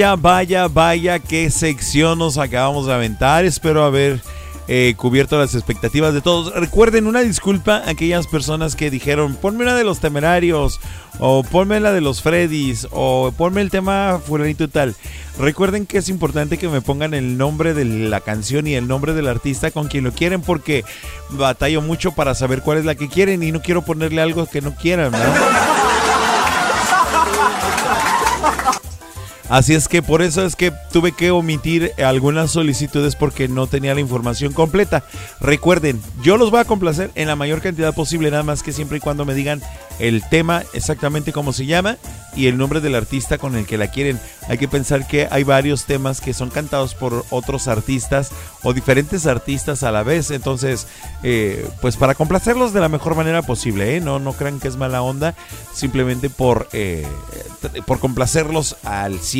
[0.00, 3.44] Vaya, vaya, vaya, qué sección nos acabamos de aventar.
[3.44, 4.22] Espero haber
[4.66, 6.54] eh, cubierto las expectativas de todos.
[6.54, 10.80] Recuerden una disculpa a aquellas personas que dijeron, ponme una de los temerarios,
[11.18, 14.96] o ponme la de los Freddys, o ponme el tema fulanito y tal.
[15.38, 19.12] Recuerden que es importante que me pongan el nombre de la canción y el nombre
[19.12, 20.82] del artista con quien lo quieren, porque
[21.28, 24.62] batallo mucho para saber cuál es la que quieren y no quiero ponerle algo que
[24.62, 25.79] no quieran, ¿verdad?
[29.50, 33.94] Así es que por eso es que tuve que omitir algunas solicitudes porque no tenía
[33.94, 35.02] la información completa.
[35.40, 38.98] Recuerden, yo los voy a complacer en la mayor cantidad posible, nada más que siempre
[38.98, 39.60] y cuando me digan
[39.98, 41.98] el tema exactamente cómo se llama
[42.36, 44.20] y el nombre del artista con el que la quieren.
[44.48, 48.30] Hay que pensar que hay varios temas que son cantados por otros artistas
[48.62, 50.30] o diferentes artistas a la vez.
[50.30, 50.86] Entonces,
[51.24, 54.00] eh, pues para complacerlos de la mejor manera posible, ¿eh?
[54.00, 55.34] no, no crean que es mala onda,
[55.74, 57.04] simplemente por, eh,
[57.84, 59.39] por complacerlos al 100%.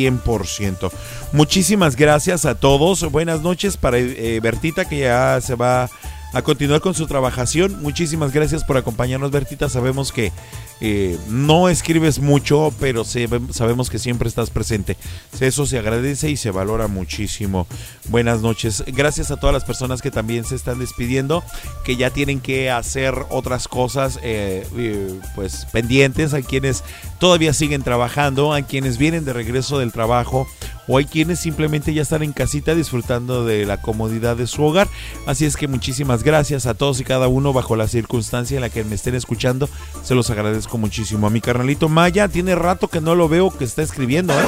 [1.31, 3.09] Muchísimas gracias a todos.
[3.11, 5.89] Buenas noches para eh, Bertita que ya se va
[6.33, 7.81] a continuar con su trabajación.
[7.81, 9.69] Muchísimas gracias por acompañarnos, Bertita.
[9.69, 10.31] Sabemos que
[10.79, 14.97] eh, no escribes mucho, pero sabemos que siempre estás presente.
[15.39, 17.67] Eso se agradece y se valora muchísimo.
[18.09, 18.83] Buenas noches.
[18.87, 21.43] Gracias a todas las personas que también se están despidiendo,
[21.83, 26.83] que ya tienen que hacer otras cosas, eh, eh, pues pendientes, a quienes
[27.19, 30.47] todavía siguen trabajando, a quienes vienen de regreso del trabajo
[30.91, 34.89] o hay quienes simplemente ya están en casita disfrutando de la comodidad de su hogar.
[35.25, 38.69] Así es que muchísimas gracias a todos y cada uno bajo la circunstancia en la
[38.69, 39.69] que me estén escuchando.
[40.03, 41.27] Se los agradezco muchísimo.
[41.27, 44.33] A mi carnalito Maya, tiene rato que no lo veo que está escribiendo.
[44.33, 44.43] ¿eh?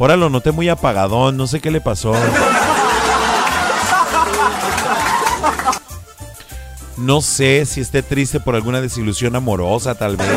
[0.00, 2.14] Ahora lo noté muy apagadón, no sé qué le pasó.
[6.96, 10.28] No sé si esté triste por alguna desilusión amorosa, tal vez.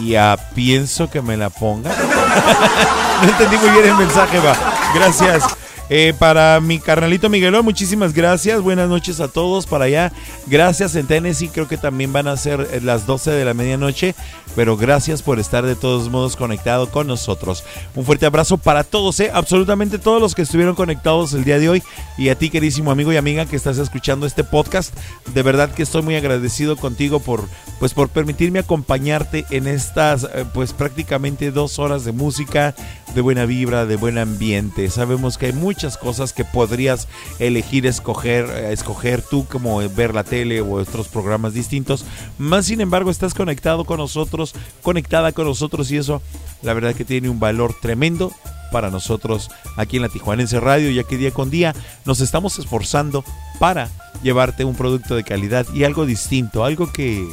[0.00, 1.90] Y a pienso que me la ponga.
[3.22, 4.75] no entendí muy bien el mensaje, va.
[4.94, 5.44] Gracias.
[5.88, 8.60] Eh, para mi carnalito Miguelón, muchísimas gracias.
[8.60, 10.12] Buenas noches a todos para allá.
[10.46, 14.14] Gracias en Tennessee, creo que también van a ser eh, las 12 de la medianoche.
[14.56, 17.62] Pero gracias por estar de todos modos conectado con nosotros.
[17.94, 21.68] Un fuerte abrazo para todos, eh, absolutamente todos los que estuvieron conectados el día de
[21.68, 21.82] hoy.
[22.16, 24.96] Y a ti, queridísimo amigo y amiga que estás escuchando este podcast.
[25.34, 27.46] De verdad que estoy muy agradecido contigo por,
[27.78, 32.74] pues, por permitirme acompañarte en estas, eh, pues prácticamente dos horas de música,
[33.14, 34.75] de buena vibra, de buen ambiente.
[34.90, 37.08] Sabemos que hay muchas cosas que podrías
[37.38, 42.04] elegir escoger, eh, escoger tú, como ver la tele o otros programas distintos.
[42.38, 46.20] Más sin embargo, estás conectado con nosotros, conectada con nosotros y eso,
[46.62, 48.32] la verdad que tiene un valor tremendo
[48.70, 51.74] para nosotros aquí en la Tijuanense Radio, ya que día con día
[52.04, 53.24] nos estamos esforzando
[53.58, 53.88] para
[54.22, 57.26] llevarte un producto de calidad y algo distinto, algo que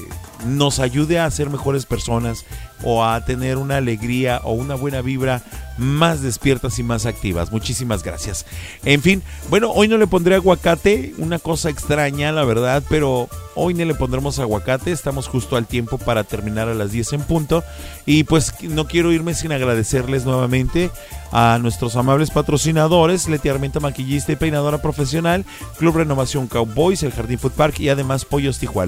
[0.45, 2.45] nos ayude a ser mejores personas
[2.83, 5.41] o a tener una alegría o una buena vibra
[5.77, 7.51] más despiertas y más activas.
[7.51, 8.45] Muchísimas gracias.
[8.85, 13.73] En fin, bueno, hoy no le pondré aguacate, una cosa extraña, la verdad, pero hoy
[13.73, 17.63] no le pondremos aguacate, estamos justo al tiempo para terminar a las 10 en punto
[18.05, 20.91] y pues no quiero irme sin agradecerles nuevamente
[21.31, 25.45] a nuestros amables patrocinadores, Leti Armenta Maquillista y Peinadora Profesional,
[25.77, 28.83] Club Renovación Cowboys, el Jardín Food Park y además Pollos Tijuana.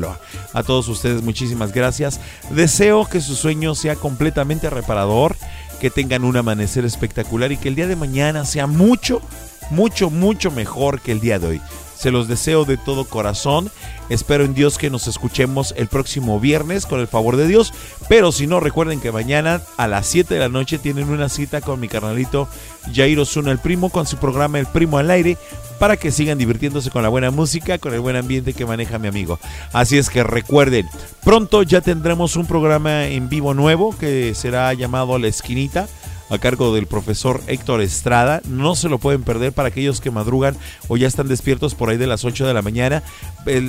[0.54, 2.20] A todos ustedes muchísimas gracias.
[2.52, 5.36] Deseo que su sueño sea completamente reparador,
[5.76, 9.22] que tengan un amanecer espectacular y que el día de mañana sea mucho,
[9.70, 11.62] mucho, mucho mejor que el día de hoy.
[11.98, 13.72] Se los deseo de todo corazón.
[14.10, 17.74] Espero en Dios que nos escuchemos el próximo viernes con el favor de Dios.
[18.08, 21.62] Pero si no, recuerden que mañana a las 7 de la noche tienen una cita
[21.62, 22.48] con mi carnalito
[22.94, 25.38] Jair Osuna el Primo con su programa El Primo al Aire
[25.80, 29.08] para que sigan divirtiéndose con la buena música, con el buen ambiente que maneja mi
[29.08, 29.40] amigo.
[29.74, 30.88] Así es que recuerden,
[31.24, 35.88] pronto ya tendremos un programa en vivo nuevo que será llamado La Esquinita
[36.30, 38.42] a cargo del profesor Héctor Estrada.
[38.48, 40.58] No se lo pueden perder para aquellos que madrugan
[40.88, 43.04] o ya están despiertos por ahí de las 8 de la mañana.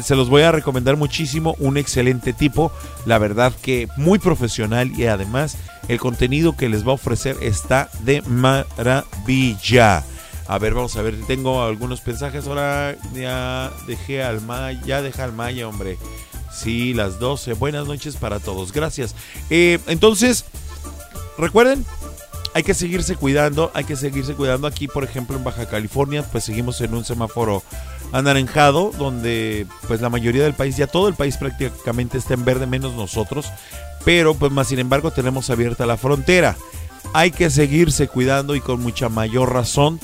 [0.03, 1.55] Se los voy a recomendar muchísimo.
[1.59, 2.73] Un excelente tipo.
[3.05, 5.57] La verdad que muy profesional y además
[5.89, 10.05] el contenido que les va a ofrecer está de maravilla.
[10.49, 11.17] A ver, vamos a ver.
[11.27, 12.47] Tengo algunos mensajes.
[12.47, 14.81] Ahora ya dejé al Maya.
[14.85, 15.99] Ya deja al Maya, hombre.
[16.53, 17.55] Sí, las 12.
[17.55, 18.73] Buenas noches para todos.
[18.73, 19.15] Gracias.
[19.51, 20.45] Eh, entonces,
[21.37, 21.85] recuerden,
[22.57, 24.67] hay que seguirse cuidando, hay que seguirse cuidando.
[24.67, 27.63] Aquí, por ejemplo, en Baja California, pues seguimos en un semáforo
[28.13, 32.67] anaranjado, donde pues la mayoría del país, ya todo el país prácticamente está en verde,
[32.67, 33.45] menos nosotros.
[34.07, 36.57] Pero pues más sin embargo tenemos abierta la frontera.
[37.13, 40.01] Hay que seguirse cuidando y con mucha mayor razón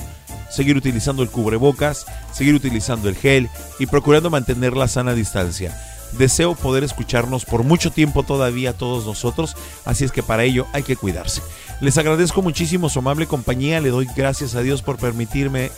[0.51, 2.05] seguir utilizando el cubrebocas,
[2.35, 3.49] seguir utilizando el gel
[3.79, 5.75] y procurando mantener la sana distancia.
[6.19, 9.57] Deseo poder escucharnos por mucho tiempo todavía todos nosotros,
[9.87, 11.41] así es que para ello hay que cuidarse.
[11.83, 15.73] Les agradezco muchísimo su amable compañía, le doy gracias a Dios por permitirme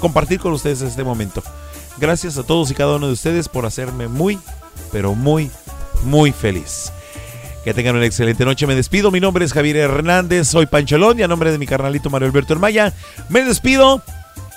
[0.00, 1.42] compartir con ustedes este momento.
[1.98, 4.38] Gracias a todos y cada uno de ustedes por hacerme muy,
[4.90, 5.50] pero muy,
[6.04, 6.90] muy feliz.
[7.62, 8.66] Que tengan una excelente noche.
[8.66, 9.10] Me despido.
[9.10, 10.48] Mi nombre es Javier Hernández.
[10.48, 12.94] Soy Pancholón y a nombre de mi carnalito Mario Alberto Hermaya,
[13.28, 14.02] me despido.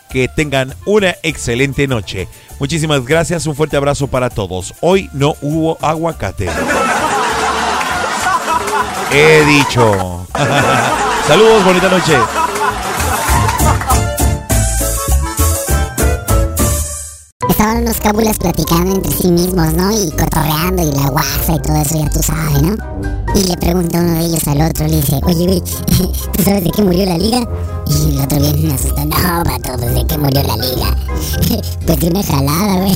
[0.09, 2.30] Que tengan una excelente noche.
[2.59, 3.45] Muchísimas gracias.
[3.45, 4.73] Un fuerte abrazo para todos.
[4.80, 6.47] Hoy no hubo aguacate.
[9.11, 10.26] He dicho.
[11.27, 12.18] Saludos, bonita noche.
[17.49, 19.91] Estaban unos cábulas platicando entre sí mismos, ¿no?
[19.91, 22.76] Y cotorreando y la guasa y todo eso, ya tú sabes, ¿no?
[23.35, 25.61] Y le pregunta uno de ellos al otro, le dice, oye, güey,
[26.34, 27.47] ¿tú sabes de qué murió la liga?
[27.88, 30.95] Y el otro viene asustado, no, vato, pues de qué murió la liga.
[31.85, 32.95] pues de una jalada, güey.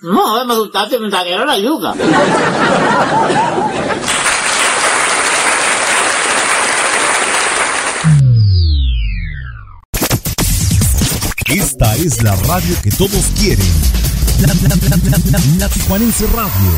[0.00, 1.94] No, me gustaste, me trajeron la yuca.
[11.46, 13.66] Esta es la radio que todos quieren.
[14.40, 14.96] La, la, la,
[15.58, 15.68] la,
[16.32, 16.72] Radio.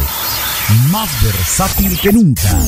[0.91, 2.59] Más versátil que nunca.